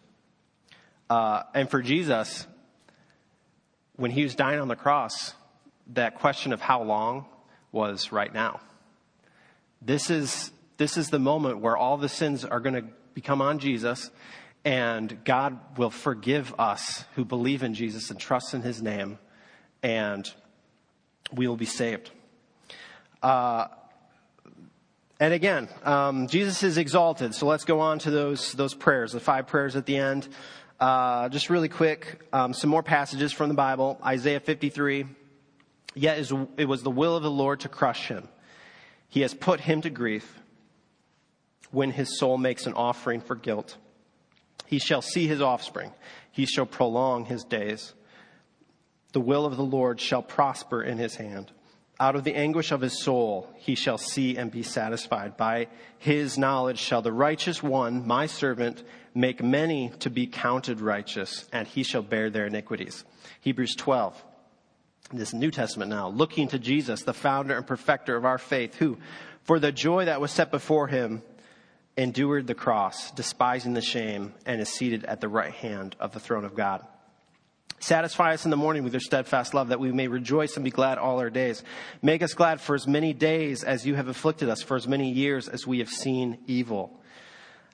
Uh, 1.11 1.43
and 1.55 1.69
for 1.69 1.83
Jesus, 1.83 2.47
when 3.97 4.11
he 4.11 4.23
was 4.23 4.35
dying 4.35 4.61
on 4.61 4.69
the 4.69 4.77
cross, 4.77 5.35
that 5.95 6.17
question 6.17 6.53
of 6.53 6.61
how 6.61 6.83
long 6.83 7.27
was 7.73 8.13
right 8.13 8.33
now. 8.33 8.61
This 9.83 10.11
is, 10.11 10.51
this 10.79 10.97
is 10.97 11.11
the 11.11 11.19
moment 11.19 11.59
where 11.59 11.77
all 11.77 11.97
the 11.97 12.09
sins 12.09 12.45
are 12.45 12.61
going 12.61 12.75
to 12.75 12.85
become 13.15 13.41
on 13.41 13.59
Jesus, 13.59 14.11
and 14.67 15.23
God 15.25 15.79
will 15.79 15.91
forgive 15.91 16.53
us 16.59 17.05
who 17.15 17.25
believe 17.25 17.63
in 17.63 17.73
Jesus 17.73 18.11
and 18.11 18.19
trust 18.19 18.53
in 18.53 18.63
his 18.63 18.83
name, 18.83 19.17
and 19.81 20.29
we 21.33 21.47
will 21.47 21.57
be 21.57 21.67
saved. 21.67 22.11
Uh, 23.23 23.69
and 25.21 25.33
again, 25.33 25.69
um, 25.85 26.27
Jesus 26.27 26.65
is 26.65 26.79
exalted. 26.79 27.33
So 27.33 27.47
let's 27.47 27.65
go 27.65 27.79
on 27.79 28.01
to 28.01 28.11
those 28.11 28.53
those 28.55 28.75
prayers, 28.75 29.13
the 29.13 29.21
five 29.21 29.47
prayers 29.47 29.77
at 29.77 29.87
the 29.87 29.97
end. 29.97 30.29
Uh, 30.81 31.29
just 31.29 31.49
really 31.49 31.69
quick, 31.69 32.21
um, 32.33 32.53
some 32.53 32.69
more 32.69 32.83
passages 32.83 33.33
from 33.33 33.49
the 33.49 33.55
Bible. 33.55 33.99
Isaiah 34.05 34.41
53. 34.41 35.07
Yet 35.95 36.31
it 36.59 36.67
was 36.67 36.83
the 36.83 36.91
will 36.91 37.17
of 37.17 37.23
the 37.23 37.31
Lord 37.31 37.61
to 37.61 37.69
crush 37.69 38.09
him. 38.09 38.29
He 39.09 39.21
has 39.21 39.33
put 39.33 39.61
him 39.61 39.81
to 39.83 39.91
grief 39.91 40.41
when 41.71 41.93
his 41.93 42.19
soul 42.19 42.37
makes 42.37 42.67
an 42.67 42.75
offering 42.75 43.21
for 43.21 43.37
guilt. 43.37 43.77
He 44.67 44.79
shall 44.79 45.03
see 45.03 45.27
his 45.27 45.41
offspring. 45.41 45.93
He 46.31 46.47
shall 46.47 46.67
prolong 46.67 47.25
his 47.25 47.45
days. 47.45 47.95
The 49.13 49.21
will 49.21 49.47
of 49.47 49.57
the 49.57 49.65
Lord 49.65 50.01
shall 50.01 50.23
prosper 50.23 50.83
in 50.83 50.99
his 50.99 51.17
hand. 51.17 51.51
Out 51.99 52.15
of 52.15 52.25
the 52.25 52.35
anguish 52.35 52.73
of 52.73 52.83
his 52.83 53.03
soul 53.03 53.49
he 53.57 53.75
shall 53.75 53.97
see 53.97 54.37
and 54.37 54.51
be 54.51 54.63
satisfied. 54.63 55.37
By 55.39 55.69
his 55.99 56.37
knowledge 56.37 56.79
shall 56.79 57.01
the 57.01 57.13
righteous 57.13 57.63
one, 57.63 58.07
my 58.07 58.27
servant, 58.27 58.83
make 59.15 59.43
many 59.43 59.91
to 60.01 60.11
be 60.11 60.27
counted 60.27 60.83
righteous, 60.83 61.49
and 61.53 61.67
he 61.67 61.83
shall 61.83 62.03
bear 62.03 62.29
their 62.29 62.47
iniquities. 62.47 63.05
Hebrews 63.41 63.75
12. 63.77 64.23
This 65.13 65.33
New 65.33 65.51
Testament 65.51 65.89
now, 65.89 66.09
looking 66.09 66.49
to 66.49 66.59
Jesus, 66.59 67.03
the 67.03 67.15
founder 67.15 67.57
and 67.57 67.67
perfecter 67.67 68.17
of 68.17 68.27
our 68.27 68.39
faith, 68.39 68.75
who, 68.75 68.99
for 69.45 69.59
the 69.59 69.73
joy 69.73 70.05
that 70.05 70.21
was 70.21 70.33
set 70.33 70.51
before 70.51 70.89
him, 70.89 71.23
endured 71.97 72.47
the 72.47 72.55
cross, 72.55 73.11
despising 73.13 73.75
the 73.75 73.81
shame, 73.81 74.35
and 74.45 74.61
is 74.61 74.69
seated 74.69 75.05
at 75.05 75.21
the 75.21 75.29
right 75.29 75.53
hand 75.53 75.97
of 75.99 76.13
the 76.13 76.21
throne 76.21 76.45
of 76.45 76.55
God. 76.55 76.87
Satisfy 77.79 78.33
us 78.33 78.45
in 78.45 78.51
the 78.51 78.57
morning 78.57 78.85
with 78.85 78.95
your 78.95 79.01
steadfast 79.01 79.55
love, 79.55 79.69
that 79.69 79.81
we 79.81 79.93
may 79.93 80.09
rejoice 80.09 80.57
and 80.57 80.65
be 80.65 80.71
glad 80.71 80.99
all 80.99 81.21
our 81.21 81.31
days. 81.31 81.63
Make 82.03 82.23
us 82.23 82.35
glad 82.35 82.61
for 82.61 82.75
as 82.75 82.87
many 82.87 83.13
days 83.13 83.65
as 83.65 83.87
you 83.87 83.95
have 83.95 84.09
afflicted 84.09 84.49
us, 84.49 84.63
for 84.63 84.77
as 84.77 84.89
many 84.89 85.11
years 85.11 85.49
as 85.49 85.67
we 85.67 85.79
have 85.81 85.91
seen 85.91 86.39
evil. 86.47 87.01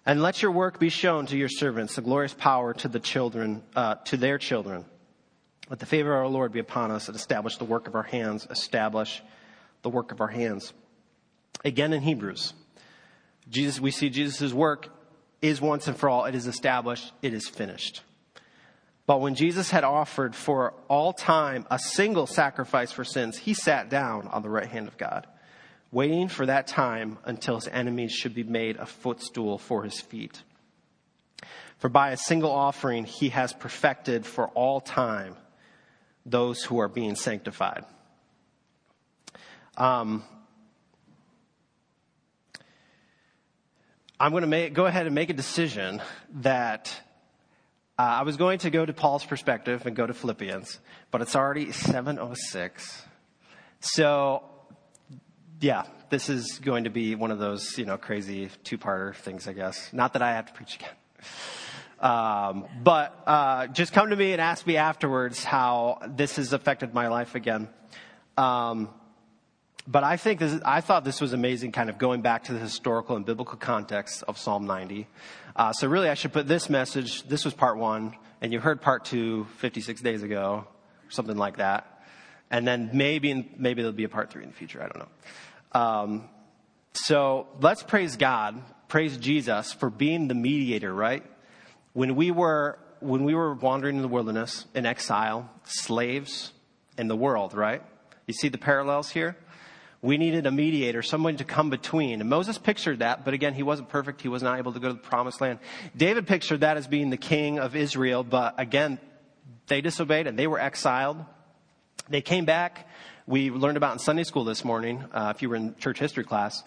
And 0.05 0.21
let 0.21 0.43
your 0.43 0.51
work 0.51 0.81
be 0.81 0.89
shown 0.89 1.27
to 1.27 1.37
your 1.37 1.49
servants, 1.49 1.95
the 1.95 2.03
glorious 2.03 2.35
power 2.35 2.75
to 2.75 2.89
the 2.89 2.99
children, 2.99 3.63
uh, 3.77 3.95
to 4.07 4.17
their 4.17 4.39
children. 4.39 4.85
Let 5.71 5.79
the 5.79 5.87
favor 5.87 6.13
of 6.13 6.19
our 6.25 6.29
Lord 6.29 6.53
be 6.53 6.59
upon 6.59 6.91
us 6.91 7.07
and 7.07 7.17
establish 7.17 7.57
the 7.57 7.65
work 7.65 7.87
of 7.87 7.95
our 7.95 8.03
hands, 8.03 8.47
establish 8.51 9.23
the 9.83 9.91
work 9.91 10.11
of 10.11 10.21
our 10.21 10.29
hands. 10.29 10.73
Again 11.65 11.93
in 11.93 12.03
Hebrews, 12.03 12.53
Jesus, 13.48 13.81
we 13.81 13.90
see 13.90 14.11
Jesus' 14.11 14.52
work 14.52 14.88
is 15.40 15.61
once 15.61 15.88
and 15.88 15.96
for 15.96 16.09
all. 16.09 16.24
It 16.24 16.35
is 16.35 16.46
established. 16.46 17.12
It 17.22 17.35
is 17.35 17.48
finished. 17.48 18.02
But 19.07 19.20
when 19.20 19.35
Jesus 19.35 19.70
had 19.70 19.85
offered 19.85 20.35
for 20.35 20.74
all 20.88 21.12
time 21.12 21.66
a 21.70 21.78
single 21.78 22.26
sacrifice 22.26 22.92
for 22.92 23.05
sins, 23.05 23.37
he 23.37 23.52
sat 23.52 23.90
down 23.90 24.28
on 24.28 24.42
the 24.42 24.48
right 24.48 24.68
hand 24.68 24.87
of 24.87 24.96
God, 24.96 25.26
waiting 25.90 26.28
for 26.28 26.46
that 26.46 26.68
time 26.68 27.18
until 27.24 27.57
his 27.57 27.68
enemies 27.68 28.12
should 28.12 28.35
be 28.35 28.44
made 28.44 28.76
a 28.76 28.87
footstool 28.87 29.59
for 29.59 29.83
his 29.83 30.00
feet. 30.00 30.42
For 31.78 31.88
by 31.88 32.11
a 32.11 32.16
single 32.16 32.52
offering, 32.52 33.05
he 33.05 33.31
has 33.31 33.52
perfected 33.52 34.24
for 34.24 34.46
all 34.48 34.81
time 34.81 35.37
those 36.24 36.62
who 36.62 36.78
are 36.78 36.88
being 36.88 37.16
sanctified. 37.16 37.85
Um, 39.76 40.22
I'm 44.23 44.31
going 44.31 44.43
to 44.43 44.47
make, 44.47 44.73
go 44.73 44.87
ahead 44.87 45.07
and 45.07 45.17
make 45.17 45.31
a 45.31 45.33
decision 45.33 46.01
that 46.35 46.97
uh, 47.99 48.03
I 48.03 48.23
was 48.23 48.37
going 48.37 48.61
to 48.61 48.71
go 48.71 48.87
to 48.87 48.93
Paul's 48.93 49.25
perspective 49.25 49.85
and 49.85 49.97
go 49.97 50.07
to 50.07 50.15
Philippians, 50.15 50.79
but 51.11 51.23
it's 51.23 51.35
already 51.35 51.73
706. 51.73 53.03
So, 53.81 54.45
yeah, 55.61 55.87
this 56.11 56.29
is 56.29 56.61
going 56.61 56.85
to 56.85 56.91
be 56.91 57.17
one 57.17 57.33
of 57.33 57.41
those, 57.41 57.77
you 57.77 57.85
know, 57.85 57.99
crazy 57.99 58.49
two-parter 58.63 59.17
things, 59.17 59.49
I 59.49 59.55
guess. 59.55 59.93
Not 59.93 60.13
that 60.13 60.23
I 60.23 60.35
have 60.35 60.47
to 60.47 60.53
preach 60.53 60.77
again. 60.77 60.95
Um, 61.99 62.67
but 62.81 63.21
uh, 63.27 63.66
just 63.66 63.93
come 63.93 64.11
to 64.11 64.16
me 64.16 64.31
and 64.31 64.41
ask 64.41 64.64
me 64.64 64.77
afterwards 64.77 65.43
how 65.43 65.99
this 66.07 66.37
has 66.37 66.53
affected 66.53 66.95
my 66.95 67.09
life 67.09 67.35
again. 67.35 67.68
Um, 68.39 68.89
but 69.87 70.05
I 70.05 70.16
think 70.16 70.41
this, 70.41 70.61
I 70.64 70.80
thought 70.80 71.05
this 71.05 71.20
was 71.20 71.33
amazing, 71.33 71.72
kind 71.72 71.91
of 71.91 71.99
going 71.99 72.22
back 72.22 72.45
to 72.45 72.53
the 72.53 72.59
historical 72.59 73.16
and 73.16 73.26
biblical 73.26 73.59
context 73.59 74.22
of 74.28 74.39
Psalm 74.39 74.66
90. 74.66 75.09
Uh, 75.57 75.72
so 75.72 75.89
really, 75.89 76.09
I 76.09 76.14
should 76.14 76.33
put 76.33 76.47
this 76.47 76.70
message. 76.70 77.24
This 77.24 77.45
was 77.45 77.53
part 77.53 77.76
one, 77.76 78.14
and 78.41 78.53
you 78.53 78.61
heard 78.61 78.80
part 78.80 79.05
two 79.05 79.47
56 79.59 80.01
days 80.01 80.22
ago, 80.22 80.66
something 81.09 81.37
like 81.37 81.57
that. 81.57 82.05
And 82.51 82.66
then 82.66 82.91
maybe 82.93 83.51
maybe 83.57 83.83
there'll 83.83 83.97
be 83.97 84.05
a 84.05 84.09
part 84.09 84.30
three 84.30 84.43
in 84.43 84.51
the 84.51 84.55
future. 84.55 84.83
I 84.83 84.89
don't 84.89 84.99
know. 84.99 85.80
Um, 85.80 86.28
so 86.93 87.49
let's 87.61 87.83
praise 87.83 88.16
God, 88.16 88.62
praise 88.89 89.16
Jesus 89.16 89.72
for 89.72 89.91
being 89.91 90.28
the 90.28 90.35
mediator. 90.35 90.93
Right 90.93 91.24
when 91.93 92.14
we 92.14 92.30
were 92.30 92.78
when 93.01 93.24
we 93.24 93.35
were 93.35 93.55
wandering 93.55 93.97
in 93.97 94.03
the 94.03 94.09
wilderness 94.09 94.66
in 94.74 94.87
exile, 94.87 95.51
slaves 95.64 96.53
in 96.97 97.09
the 97.09 97.16
world. 97.16 97.55
Right. 97.55 97.83
You 98.26 98.35
see 98.35 98.49
the 98.49 98.59
parallels 98.59 99.11
here 99.11 99.37
we 100.03 100.18
needed 100.18 100.46
a 100.46 100.50
mediator, 100.50 101.00
someone 101.00 101.36
to 101.36 101.44
come 101.44 101.70
between. 101.70 102.20
And 102.20 102.28
Moses 102.28 102.59
pictured 102.59 102.98
that, 102.98 103.24
but 103.24 103.34
again, 103.34 103.55
he 103.55 103.62
wasn't 103.62 103.88
perfect. 103.88 104.20
He 104.20 104.28
was 104.28 104.42
not 104.42 104.59
able 104.59 104.72
to 104.72 104.80
go 104.80 104.88
to 104.88 104.94
the 104.94 105.00
promised 105.00 105.40
land. 105.40 105.61
David 105.96 106.26
pictured 106.26 106.61
that 106.61 106.76
as 106.76 106.88
being 106.88 107.11
the 107.11 107.16
king 107.16 107.61
of 107.61 107.76
Israel, 107.76 108.24
but 108.24 108.59
again, 108.59 108.98
they 109.68 109.80
disobeyed 109.80 110.26
and 110.26 110.36
they 110.36 110.48
were 110.48 110.59
exiled. 110.59 111.24
They 112.09 112.20
came 112.20 112.44
back. 112.44 112.88
We 113.28 113.50
learned 113.50 113.76
about 113.76 113.92
in 113.92 113.98
Sunday 114.00 114.24
school 114.24 114.42
this 114.42 114.64
morning, 114.64 115.05
uh, 115.12 115.32
if 115.34 115.40
you 115.40 115.48
were 115.48 115.57
in 115.57 115.76
church 115.76 116.00
history 116.00 116.24
class, 116.24 116.64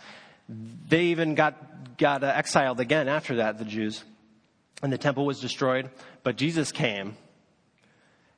they 0.48 1.06
even 1.06 1.36
got, 1.36 1.98
got 1.98 2.24
uh, 2.24 2.28
exiled 2.28 2.80
again 2.80 3.10
after 3.10 3.36
that, 3.36 3.58
the 3.58 3.66
Jews. 3.66 4.06
And 4.82 4.94
the 4.94 4.98
temple 4.98 5.26
was 5.26 5.42
destroyed. 5.42 5.90
But 6.24 6.38
Jesus 6.38 6.72
came. 6.72 7.18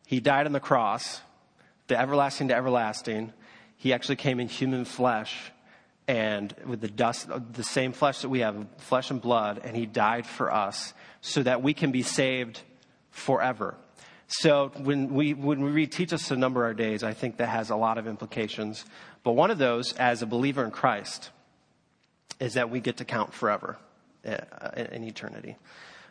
He 0.07 0.19
died 0.19 0.47
on 0.47 0.53
the 0.53 0.59
cross, 0.59 1.21
the 1.87 1.99
everlasting 1.99 2.47
to 2.47 2.55
everlasting. 2.55 3.33
He 3.77 3.93
actually 3.93 4.17
came 4.17 4.39
in 4.39 4.47
human 4.47 4.85
flesh 4.85 5.51
and 6.07 6.53
with 6.65 6.81
the 6.81 6.87
dust, 6.87 7.27
the 7.51 7.63
same 7.63 7.91
flesh 7.91 8.21
that 8.21 8.29
we 8.29 8.39
have, 8.39 8.65
flesh 8.77 9.11
and 9.11 9.21
blood, 9.21 9.61
and 9.63 9.75
he 9.75 9.85
died 9.85 10.25
for 10.25 10.53
us 10.53 10.93
so 11.21 11.43
that 11.43 11.61
we 11.61 11.73
can 11.73 11.91
be 11.91 12.01
saved 12.01 12.61
forever. 13.09 13.75
So 14.27 14.71
when 14.77 15.13
we, 15.13 15.33
when 15.33 15.63
we 15.63 15.71
read 15.71 15.91
teach 15.91 16.13
us 16.13 16.27
to 16.29 16.37
number 16.37 16.63
our 16.63 16.73
days, 16.73 17.03
I 17.03 17.13
think 17.13 17.37
that 17.37 17.47
has 17.47 17.69
a 17.69 17.75
lot 17.75 17.97
of 17.97 18.07
implications. 18.07 18.85
But 19.23 19.33
one 19.33 19.51
of 19.51 19.57
those, 19.57 19.93
as 19.93 20.21
a 20.21 20.25
believer 20.25 20.63
in 20.63 20.71
Christ, 20.71 21.29
is 22.39 22.53
that 22.53 22.69
we 22.69 22.79
get 22.79 22.97
to 22.97 23.05
count 23.05 23.33
forever 23.33 23.77
uh, 24.25 24.37
in 24.91 25.03
eternity 25.03 25.57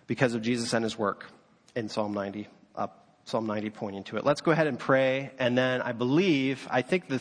because 0.06 0.34
of 0.34 0.42
Jesus 0.42 0.72
and 0.72 0.82
his 0.82 0.98
work 0.98 1.26
in 1.74 1.88
Psalm 1.88 2.12
90, 2.12 2.48
up 2.74 3.06
Psalm 3.24 3.46
90 3.46 3.70
pointing 3.70 4.04
to 4.04 4.16
it. 4.16 4.24
Let's 4.24 4.40
go 4.40 4.50
ahead 4.50 4.66
and 4.66 4.78
pray. 4.78 5.30
And 5.38 5.56
then 5.56 5.82
I 5.82 5.92
believe, 5.92 6.66
I 6.70 6.82
think 6.82 7.08
the, 7.08 7.20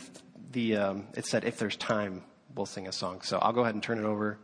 the, 0.56 0.78
um, 0.78 1.08
it 1.16 1.26
said 1.26 1.43
if 1.43 1.58
there's 1.58 1.76
time, 1.76 2.24
we'll 2.56 2.66
sing 2.66 2.88
a 2.88 2.91
song. 2.91 3.22
So 3.22 3.38
I'll 3.38 3.51
go 3.51 3.62
ahead 3.62 3.76
and 3.76 3.84
turn 3.84 3.99
it 3.99 4.06
over 4.06 4.39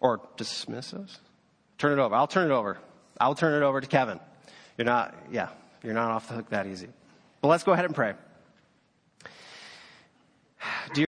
or 0.00 0.20
dismiss 0.36 0.92
us. 0.92 1.18
Turn 1.78 1.98
it 1.98 2.02
over. 2.02 2.14
I'll 2.14 2.26
turn 2.26 2.50
it 2.50 2.54
over. 2.54 2.78
I'll 3.18 3.34
turn 3.34 3.60
it 3.60 3.64
over 3.64 3.80
to 3.80 3.86
Kevin. 3.86 4.20
You're 4.76 4.84
not, 4.84 5.14
yeah, 5.30 5.48
you're 5.82 5.94
not 5.94 6.10
off 6.10 6.28
the 6.28 6.34
hook 6.34 6.50
that 6.50 6.66
easy. 6.66 6.88
But 7.40 7.48
let's 7.48 7.64
go 7.64 7.72
ahead 7.72 7.86
and 7.86 7.94
pray. 7.94 8.12